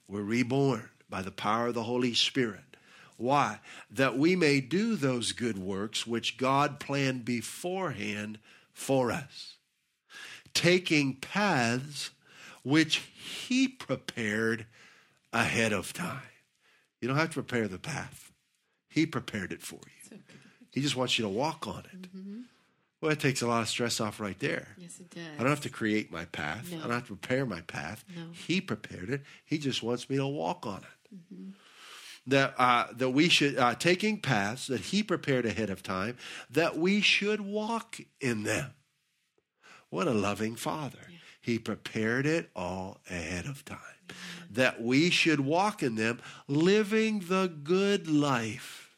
We're 0.09 0.23
reborn 0.23 0.88
by 1.11 1.23
the 1.23 1.31
power 1.31 1.69
of 1.69 1.75
the 1.75 1.83
Holy 1.83 2.14
Spirit. 2.14 2.61
Why? 3.16 3.61
That 3.90 4.19
we 4.19 4.37
may 4.37 4.61
do 4.61 4.95
those 4.95 5.33
good 5.33 5.59
works 5.59 6.07
which 6.07 6.37
God 6.37 6.79
planned 6.79 7.25
beforehand 7.25 8.38
for 8.73 9.11
us, 9.11 9.57
taking 10.55 11.14
paths 11.14 12.11
which 12.62 13.03
He 13.16 13.68
prepared 13.68 14.66
ahead 15.33 15.72
of 15.72 15.93
time. 15.93 16.22
You 17.01 17.09
don't 17.09 17.16
have 17.16 17.28
to 17.30 17.43
prepare 17.43 17.68
the 17.68 17.78
path, 17.78 18.33
He 18.89 19.07
prepared 19.07 19.53
it 19.53 19.62
for 19.62 19.80
you. 20.11 20.18
He 20.70 20.83
just 20.83 20.97
wants 20.97 21.18
you 21.18 21.24
to 21.24 21.28
walk 21.30 21.66
on 21.66 21.85
it. 21.91 22.03
Mm-hmm. 22.03 22.41
Well, 23.07 23.12
it 23.12 23.20
takes 23.20 23.40
a 23.40 23.46
lot 23.46 23.62
of 23.62 23.68
stress 23.68 24.00
off 24.00 24.18
right 24.18 24.36
there. 24.40 24.66
Yes, 24.76 24.98
it 24.98 25.11
does. 25.11 25.22
I 25.38 25.38
don't 25.38 25.50
have 25.50 25.61
to 25.61 25.68
create 25.68 26.11
my 26.11 26.24
path. 26.24 26.72
No. 26.72 26.78
I 26.78 26.80
don't 26.80 26.90
have 26.90 27.07
to 27.07 27.14
prepare 27.14 27.46
my 27.46 27.61
path. 27.61 28.04
No. 28.16 28.24
He 28.32 28.61
prepared 28.61 29.11
it. 29.11 29.22
He 29.44 29.59
just 29.59 29.80
wants 29.80 30.11
me 30.11 30.16
to 30.16 30.26
walk 30.26 30.66
on 30.66 30.78
it. 30.78 31.14
Mm-hmm. 31.14 31.50
That 32.26 32.54
uh, 32.59 32.86
that 32.94 33.11
we 33.11 33.28
should 33.28 33.57
uh, 33.59 33.76
taking 33.76 34.20
paths 34.20 34.66
that 34.66 34.80
He 34.80 35.04
prepared 35.04 35.46
ahead 35.46 35.70
of 35.70 35.84
time, 35.84 36.16
that 36.50 36.76
we 36.78 37.00
should 37.00 37.40
walk 37.40 38.00
in 38.20 38.42
them. 38.42 38.72
What 39.88 40.09
a 40.09 40.12
loving 40.12 40.57
Father! 40.57 41.07
He 41.40 41.61
prepared 41.61 42.26
it 42.26 42.50
all 42.57 43.02
ahead 43.09 43.46
of 43.46 43.64
time, 43.64 43.78
that 44.50 44.82
we 44.82 45.11
should 45.11 45.38
walk 45.38 45.80
in 45.80 45.94
them, 45.94 46.18
living 46.48 47.20
the 47.28 47.46
good 47.62 48.09
life, 48.09 48.96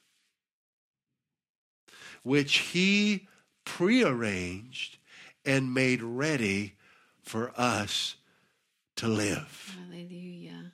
which 2.22 2.56
He 2.56 3.28
prearranged 3.69 4.97
and 5.45 5.75
made 5.75 6.03
ready 6.03 6.75
for 7.21 7.53
us 7.55 8.16
to 8.97 9.07
live. 9.07 9.77
Hallelujah. 9.87 10.73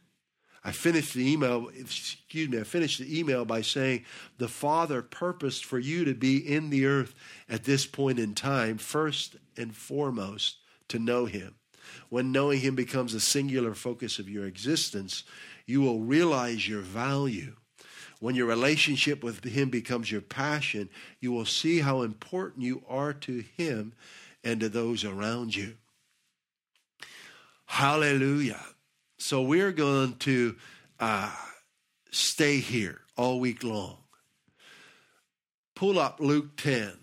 I 0.63 0.71
finished 0.71 1.13
the 1.13 1.31
email, 1.31 1.69
excuse 1.77 2.49
me, 2.49 2.61
I 2.61 2.63
finished 2.63 3.01
the 3.01 3.19
email 3.19 3.45
by 3.45 3.63
saying 3.63 4.05
the 4.39 4.47
Father 4.47 5.03
purposed 5.03 5.65
for 5.65 5.79
you 5.79 6.05
to 6.05 6.15
be 6.15 6.39
in 6.39 6.71
the 6.71 6.87
earth 6.87 7.15
at 7.49 7.65
this 7.65 7.85
point 7.85 8.21
in 8.21 8.33
time, 8.33 8.79
first 8.79 9.37
and 9.57 9.75
foremost, 9.75 10.59
to 10.89 11.01
know 11.01 11.27
Him. 11.27 11.57
When 12.11 12.31
knowing 12.31 12.61
Him 12.61 12.77
becomes 12.77 13.13
a 13.13 13.21
singular 13.21 13.75
focus 13.75 14.21
of 14.21 14.31
your 14.31 14.47
existence, 14.47 15.25
you 15.67 15.81
will 15.81 16.01
realize 16.01 16.69
your 16.69 16.81
value. 16.81 17.57
When 18.25 18.35
your 18.35 18.47
relationship 18.47 19.23
with 19.23 19.45
Him 19.45 19.69
becomes 19.69 20.11
your 20.11 20.23
passion, 20.23 20.89
you 21.21 21.31
will 21.31 21.45
see 21.45 21.81
how 21.81 22.01
important 22.01 22.65
you 22.65 22.83
are 22.89 23.13
to 23.13 23.45
Him 23.59 23.93
and 24.43 24.61
to 24.61 24.71
those 24.71 25.05
around 25.05 25.55
you. 25.55 25.75
Hallelujah. 27.67 28.63
So 29.19 29.43
we're 29.43 29.73
going 29.73 30.17
to 30.21 30.57
uh, 30.99 31.37
stay 32.13 32.61
here 32.61 33.03
all 33.15 33.41
week 33.41 33.63
long. 33.63 33.99
Pull 35.75 35.99
up 35.99 36.19
Luke 36.19 36.57
10, 36.57 36.95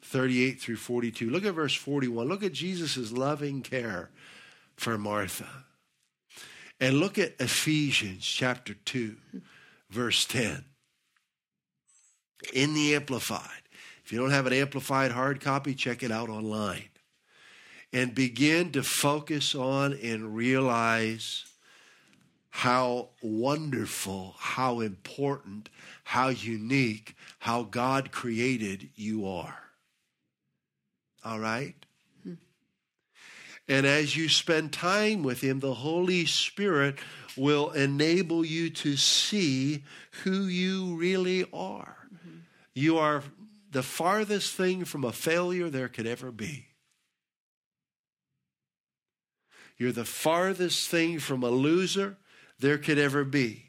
38 0.00 0.62
through 0.62 0.76
42. 0.76 1.28
Look 1.28 1.44
at 1.44 1.52
verse 1.52 1.74
41. 1.74 2.26
Look 2.26 2.42
at 2.42 2.54
Jesus' 2.54 3.12
loving 3.12 3.60
care 3.60 4.08
for 4.76 4.96
Martha. 4.96 5.66
And 6.80 7.00
look 7.00 7.18
at 7.18 7.38
Ephesians 7.38 8.24
chapter 8.24 8.72
2, 8.72 9.16
verse 9.90 10.24
10. 10.24 10.64
In 12.52 12.74
the 12.74 12.94
Amplified. 12.94 13.62
If 14.04 14.12
you 14.12 14.18
don't 14.18 14.30
have 14.30 14.46
an 14.46 14.52
Amplified 14.52 15.12
hard 15.12 15.40
copy, 15.40 15.74
check 15.74 16.02
it 16.02 16.10
out 16.10 16.28
online. 16.28 16.88
And 17.92 18.14
begin 18.14 18.72
to 18.72 18.82
focus 18.82 19.54
on 19.54 19.92
and 19.94 20.34
realize 20.34 21.44
how 22.50 23.08
wonderful, 23.22 24.34
how 24.38 24.80
important, 24.80 25.68
how 26.04 26.28
unique, 26.28 27.14
how 27.38 27.62
God 27.62 28.12
created 28.12 28.88
you 28.96 29.26
are. 29.26 29.62
All 31.24 31.38
right? 31.38 31.74
And 33.68 33.86
as 33.86 34.16
you 34.16 34.28
spend 34.28 34.72
time 34.72 35.22
with 35.22 35.40
Him, 35.42 35.60
the 35.60 35.74
Holy 35.74 36.26
Spirit 36.26 36.98
will 37.36 37.70
enable 37.70 38.44
you 38.44 38.68
to 38.70 38.96
see 38.96 39.84
who 40.24 40.46
you 40.46 40.96
really 40.96 41.46
are. 41.52 41.99
You 42.80 42.96
are 42.96 43.22
the 43.70 43.82
farthest 43.82 44.54
thing 44.54 44.86
from 44.86 45.04
a 45.04 45.12
failure 45.12 45.68
there 45.68 45.88
could 45.88 46.06
ever 46.06 46.32
be. 46.32 46.68
You're 49.76 49.92
the 49.92 50.06
farthest 50.06 50.88
thing 50.88 51.18
from 51.18 51.42
a 51.42 51.50
loser 51.50 52.16
there 52.58 52.78
could 52.78 52.98
ever 52.98 53.22
be. 53.22 53.66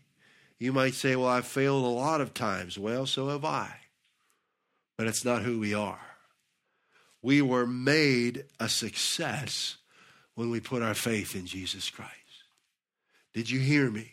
You 0.59 0.71
might 0.71 0.93
say, 0.93 1.17
Well, 1.17 1.27
I've 1.27 1.45
failed 1.45 1.83
a 1.83 1.87
lot 1.87 2.21
of 2.21 2.33
times. 2.33 2.79
Well, 2.79 3.05
so 3.05 3.27
have 3.27 3.43
I. 3.43 3.71
But 4.97 5.07
it's 5.07 5.25
not 5.25 5.41
who 5.41 5.59
we 5.59 5.73
are. 5.73 5.99
We 7.21 7.41
were 7.41 7.67
made 7.67 8.45
a 8.61 8.69
success 8.69 9.75
when 10.35 10.49
we 10.49 10.61
put 10.61 10.81
our 10.81 10.93
faith 10.93 11.35
in 11.35 11.45
Jesus 11.45 11.89
Christ. 11.89 12.11
Did 13.33 13.49
you 13.49 13.59
hear 13.59 13.91
me? 13.91 14.09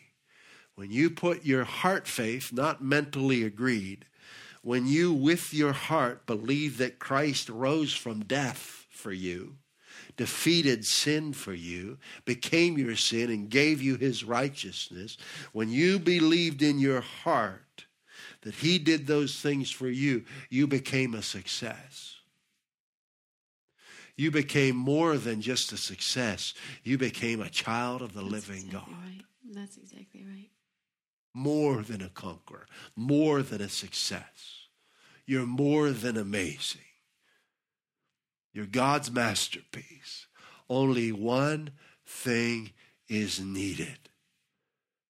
When 0.75 0.91
you 0.91 1.09
put 1.09 1.45
your 1.45 1.63
heart 1.63 2.05
faith, 2.05 2.51
not 2.51 2.83
mentally 2.83 3.43
agreed, 3.43 4.05
when 4.61 4.87
you 4.87 5.13
with 5.13 5.53
your 5.53 5.73
heart 5.73 6.25
believe 6.25 6.77
that 6.77 6.99
Christ 6.99 7.49
rose 7.49 7.93
from 7.93 8.21
death 8.25 8.85
for 8.89 9.11
you, 9.11 9.55
defeated 10.17 10.85
sin 10.85 11.33
for 11.33 11.53
you, 11.53 11.97
became 12.25 12.77
your 12.77 12.95
sin, 12.95 13.29
and 13.29 13.49
gave 13.49 13.81
you 13.81 13.95
his 13.95 14.23
righteousness, 14.23 15.17
when 15.53 15.69
you 15.69 15.99
believed 15.99 16.61
in 16.61 16.79
your 16.79 17.01
heart 17.01 17.85
that 18.41 18.55
he 18.55 18.79
did 18.79 19.07
those 19.07 19.39
things 19.39 19.71
for 19.71 19.89
you, 19.89 20.23
you 20.49 20.67
became 20.67 21.13
a 21.13 21.21
success. 21.21 22.15
You 24.15 24.31
became 24.31 24.75
more 24.75 25.17
than 25.17 25.39
just 25.39 25.71
a 25.71 25.77
success. 25.77 26.53
You 26.83 26.97
became 26.97 27.39
a 27.41 27.49
child 27.49 28.01
of 28.01 28.13
the 28.13 28.19
That's 28.19 28.31
living 28.31 28.65
exactly 28.65 28.93
God. 28.93 29.05
Right. 29.05 29.25
That's 29.53 29.77
exactly 29.77 30.25
right. 30.25 30.49
More 31.33 31.83
than 31.83 32.01
a 32.01 32.09
conqueror, 32.09 32.65
more 32.95 33.41
than 33.41 33.61
a 33.61 33.69
success. 33.69 34.67
You're 35.25 35.45
more 35.45 35.91
than 35.91 36.17
amazing. 36.17 36.81
You're 38.51 38.65
God's 38.65 39.11
masterpiece. 39.11 40.25
Only 40.69 41.11
one 41.11 41.71
thing 42.05 42.71
is 43.07 43.39
needed 43.39 44.09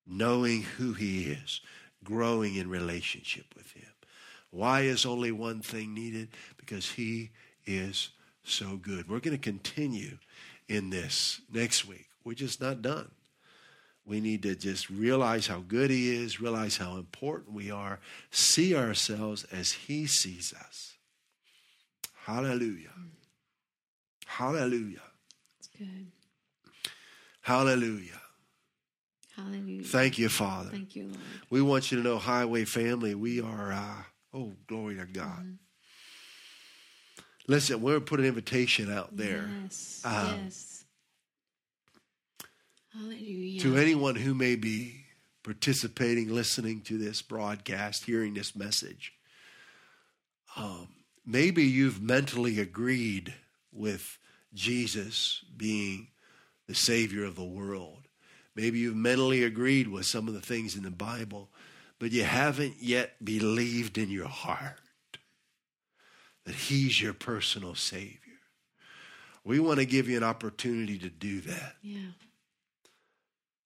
knowing 0.09 0.63
who 0.63 0.93
He 0.93 1.26
is, 1.26 1.61
growing 2.03 2.55
in 2.55 2.70
relationship 2.70 3.45
with 3.55 3.72
Him. 3.72 3.91
Why 4.49 4.82
is 4.82 5.05
only 5.05 5.32
one 5.32 5.61
thing 5.61 5.93
needed? 5.93 6.30
Because 6.57 6.91
He 6.91 7.30
is 7.65 8.09
so 8.43 8.78
good. 8.78 9.07
We're 9.07 9.20
going 9.20 9.38
to 9.38 9.41
continue 9.41 10.17
in 10.67 10.89
this 10.89 11.41
next 11.51 11.88
week. 11.88 12.07
We're 12.24 12.34
just 12.34 12.59
not 12.59 12.82
done. 12.82 13.11
We 14.10 14.20
need 14.20 14.41
to 14.43 14.55
just 14.55 14.89
realize 14.89 15.45
how 15.45 15.60
good 15.68 15.91
He 15.91 16.16
is, 16.16 16.41
realize 16.41 16.78
how 16.78 16.97
important 16.97 17.53
we 17.53 17.70
are, 17.70 17.99
see 18.32 18.76
ourselves 18.76 19.45
as 19.51 19.72
He 19.72 20.07
sees 20.07 20.51
us. 20.51 20.95
Hallelujah. 22.26 22.89
Hallelujah. 24.26 25.01
It's 25.60 25.68
good. 25.78 26.07
Hallelujah. 27.41 28.20
Hallelujah. 29.36 29.84
Thank 29.84 30.18
you, 30.18 30.28
Father. 30.28 30.72
Thank 30.72 30.95
you, 30.95 31.03
Lord. 31.03 31.18
We 31.51 31.62
want 31.62 31.91
you 31.91 31.99
to 31.99 32.03
know, 32.03 32.18
Highway 32.18 32.66
family, 32.66 33.14
we 33.14 33.41
are, 33.41 33.72
uh, 33.72 34.03
oh, 34.34 34.53
glory 34.68 34.95
to 34.95 35.05
God. 35.05 35.57
Listen, 37.47 37.82
we're 37.82 37.99
put 37.99 38.20
an 38.20 38.26
invitation 38.26 38.91
out 38.91 39.16
there 39.16 39.49
Yes. 39.64 40.01
Um, 40.03 40.39
yes. 40.43 40.78
Hallelujah. 42.93 43.61
to 43.61 43.77
anyone 43.77 44.15
who 44.15 44.33
may 44.33 44.55
be 44.55 45.05
participating, 45.43 46.33
listening 46.33 46.81
to 46.81 46.97
this 46.97 47.21
broadcast, 47.21 48.05
hearing 48.05 48.33
this 48.33 48.55
message. 48.55 49.13
Um, 50.55 50.89
maybe 51.25 51.63
you've 51.63 52.01
mentally 52.01 52.59
agreed 52.59 53.33
with 53.71 54.17
Jesus 54.53 55.43
being 55.55 56.07
the 56.67 56.75
Savior 56.75 57.23
of 57.23 57.35
the 57.35 57.43
world. 57.43 58.07
Maybe 58.55 58.79
you've 58.79 58.95
mentally 58.95 59.43
agreed 59.43 59.87
with 59.87 60.05
some 60.05 60.27
of 60.27 60.33
the 60.33 60.41
things 60.41 60.75
in 60.75 60.83
the 60.83 60.91
Bible, 60.91 61.49
but 61.99 62.11
you 62.11 62.23
haven't 62.23 62.75
yet 62.81 63.23
believed 63.23 63.97
in 63.97 64.09
your 64.09 64.27
heart 64.27 64.79
that 66.45 66.55
He's 66.55 67.01
your 67.01 67.13
personal 67.13 67.75
Savior. 67.75 68.17
We 69.43 69.59
want 69.59 69.79
to 69.79 69.85
give 69.85 70.09
you 70.09 70.17
an 70.17 70.23
opportunity 70.23 70.97
to 70.99 71.09
do 71.09 71.41
that. 71.41 71.75
yeah. 71.81 72.09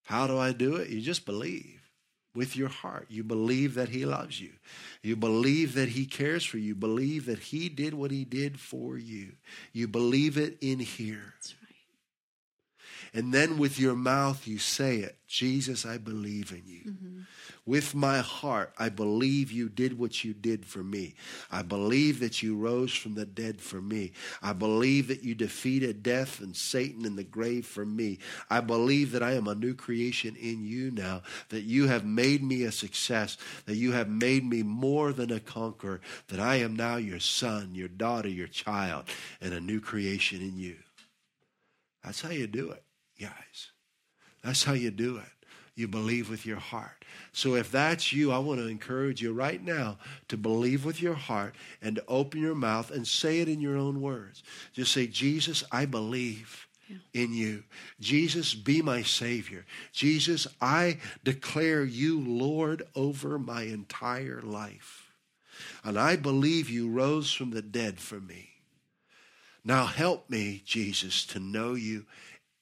How 0.03 0.27
do 0.27 0.37
I 0.37 0.51
do 0.51 0.75
it? 0.75 0.89
You 0.89 1.01
just 1.01 1.25
believe 1.25 1.81
with 2.35 2.55
your 2.55 2.69
heart. 2.69 3.07
You 3.09 3.23
believe 3.23 3.75
that 3.75 3.89
He 3.89 4.05
loves 4.05 4.41
you. 4.41 4.51
You 5.01 5.15
believe 5.15 5.75
that 5.75 5.89
He 5.89 6.05
cares 6.05 6.43
for 6.43 6.57
you. 6.57 6.75
Believe 6.75 7.25
that 7.25 7.39
He 7.39 7.69
did 7.69 7.93
what 7.93 8.11
He 8.11 8.25
did 8.25 8.59
for 8.59 8.97
you. 8.97 9.33
You 9.71 9.87
believe 9.87 10.37
it 10.37 10.57
in 10.61 10.79
here. 10.79 11.33
That's 11.35 11.55
right. 11.61 11.63
And 13.13 13.33
then 13.33 13.57
with 13.57 13.79
your 13.79 13.95
mouth, 13.95 14.47
you 14.47 14.57
say 14.57 14.97
it 14.97 15.17
Jesus, 15.27 15.85
I 15.85 15.97
believe 15.97 16.51
in 16.51 16.63
you. 16.65 16.91
Mm-hmm. 16.91 17.19
With 17.65 17.95
my 17.95 18.17
heart, 18.19 18.73
I 18.77 18.89
believe 18.89 19.49
you 19.49 19.69
did 19.69 19.97
what 19.97 20.25
you 20.25 20.33
did 20.33 20.65
for 20.65 20.83
me. 20.83 21.15
I 21.49 21.61
believe 21.61 22.19
that 22.19 22.43
you 22.43 22.57
rose 22.57 22.93
from 22.93 23.15
the 23.15 23.25
dead 23.25 23.61
for 23.61 23.81
me. 23.81 24.11
I 24.41 24.51
believe 24.51 25.07
that 25.07 25.23
you 25.23 25.33
defeated 25.33 26.03
death 26.03 26.41
and 26.41 26.53
Satan 26.53 27.05
in 27.05 27.15
the 27.15 27.23
grave 27.23 27.65
for 27.65 27.85
me. 27.85 28.19
I 28.49 28.59
believe 28.59 29.13
that 29.13 29.23
I 29.23 29.33
am 29.33 29.47
a 29.47 29.55
new 29.55 29.73
creation 29.73 30.35
in 30.35 30.65
you 30.65 30.91
now, 30.91 31.21
that 31.49 31.61
you 31.61 31.87
have 31.87 32.03
made 32.03 32.43
me 32.43 32.63
a 32.63 32.71
success, 32.71 33.37
that 33.65 33.77
you 33.77 33.93
have 33.93 34.09
made 34.09 34.43
me 34.43 34.61
more 34.61 35.13
than 35.13 35.31
a 35.31 35.39
conqueror, 35.39 36.01
that 36.27 36.41
I 36.41 36.57
am 36.57 36.75
now 36.75 36.97
your 36.97 37.21
son, 37.21 37.75
your 37.75 37.87
daughter, 37.87 38.27
your 38.27 38.47
child, 38.47 39.05
and 39.39 39.53
a 39.53 39.61
new 39.61 39.79
creation 39.79 40.41
in 40.41 40.57
you. 40.57 40.75
That's 42.03 42.19
how 42.19 42.31
you 42.31 42.47
do 42.47 42.71
it, 42.71 42.83
guys. 43.17 43.71
That's 44.43 44.65
how 44.65 44.73
you 44.73 44.91
do 44.91 45.15
it. 45.15 45.42
You 45.75 45.87
believe 45.87 46.29
with 46.29 46.45
your 46.45 46.57
heart. 46.57 47.03
So 47.31 47.55
if 47.55 47.71
that's 47.71 48.13
you, 48.13 48.31
I 48.31 48.37
want 48.37 48.59
to 48.59 48.67
encourage 48.67 49.21
you 49.21 49.33
right 49.33 49.63
now 49.63 49.97
to 50.27 50.37
believe 50.37 50.85
with 50.85 51.01
your 51.01 51.15
heart 51.15 51.55
and 51.81 51.95
to 51.95 52.05
open 52.07 52.41
your 52.41 52.55
mouth 52.55 52.91
and 52.91 53.07
say 53.07 53.39
it 53.39 53.49
in 53.49 53.59
your 53.59 53.77
own 53.77 54.01
words. 54.01 54.43
Just 54.73 54.91
say, 54.91 55.07
Jesus, 55.07 55.63
I 55.71 55.85
believe 55.85 56.67
in 57.13 57.33
you. 57.33 57.63
Jesus, 57.99 58.53
be 58.53 58.81
my 58.81 59.01
Savior. 59.01 59.65
Jesus, 59.91 60.47
I 60.61 60.99
declare 61.23 61.83
you 61.83 62.19
Lord 62.19 62.83
over 62.95 63.39
my 63.39 63.63
entire 63.63 64.41
life. 64.43 65.11
And 65.83 65.97
I 65.97 66.17
believe 66.17 66.69
you 66.69 66.89
rose 66.89 67.31
from 67.31 67.51
the 67.51 67.61
dead 67.61 67.99
for 67.99 68.19
me. 68.19 68.49
Now 69.63 69.85
help 69.85 70.29
me, 70.29 70.61
Jesus, 70.65 71.25
to 71.27 71.39
know 71.39 71.73
you 71.73 72.05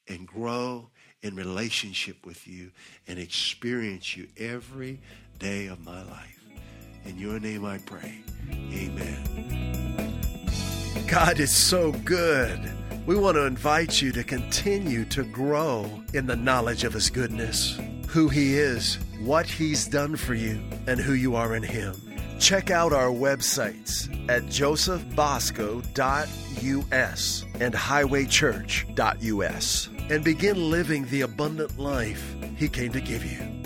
and 0.08 0.28
grow 0.28 0.90
in 1.24 1.36
relationship 1.36 2.26
with 2.26 2.48
you 2.48 2.72
and 3.08 3.20
experience 3.20 4.18
you 4.18 4.28
every 4.38 5.00
day 5.40 5.68
of 5.68 5.84
my 5.86 6.02
life. 6.04 6.40
In 7.06 7.18
your 7.18 7.40
name 7.40 7.66
I 7.66 7.78
pray. 7.80 8.22
Amen. 8.52 10.22
God 11.08 11.40
is 11.40 11.54
so 11.54 11.92
good. 11.92 12.60
We 13.06 13.16
want 13.16 13.36
to 13.36 13.46
invite 13.46 14.02
you 14.02 14.12
to 14.12 14.24
continue 14.24 15.06
to 15.06 15.24
grow 15.24 16.04
in 16.14 16.28
the 16.28 16.36
knowledge 16.36 16.84
of 16.84 16.94
His 16.94 17.10
goodness, 17.10 17.80
who 18.08 18.30
He 18.30 18.58
is, 18.58 18.98
what 19.20 19.48
He's 19.48 19.88
done 19.88 20.16
for 20.16 20.36
you, 20.36 20.62
and 20.88 21.00
who 21.00 21.14
you 21.14 21.36
are 21.36 21.56
in 21.56 21.64
Him. 21.64 22.11
Check 22.42 22.72
out 22.72 22.92
our 22.92 23.12
websites 23.12 24.10
at 24.28 24.42
josephbosco.us 24.46 27.46
and 27.60 27.72
highwaychurch.us 27.72 29.90
and 30.10 30.24
begin 30.24 30.72
living 30.72 31.06
the 31.06 31.22
abundant 31.22 31.78
life 31.78 32.36
He 32.58 32.68
came 32.68 32.92
to 32.94 33.00
give 33.00 33.24
you. 33.24 33.61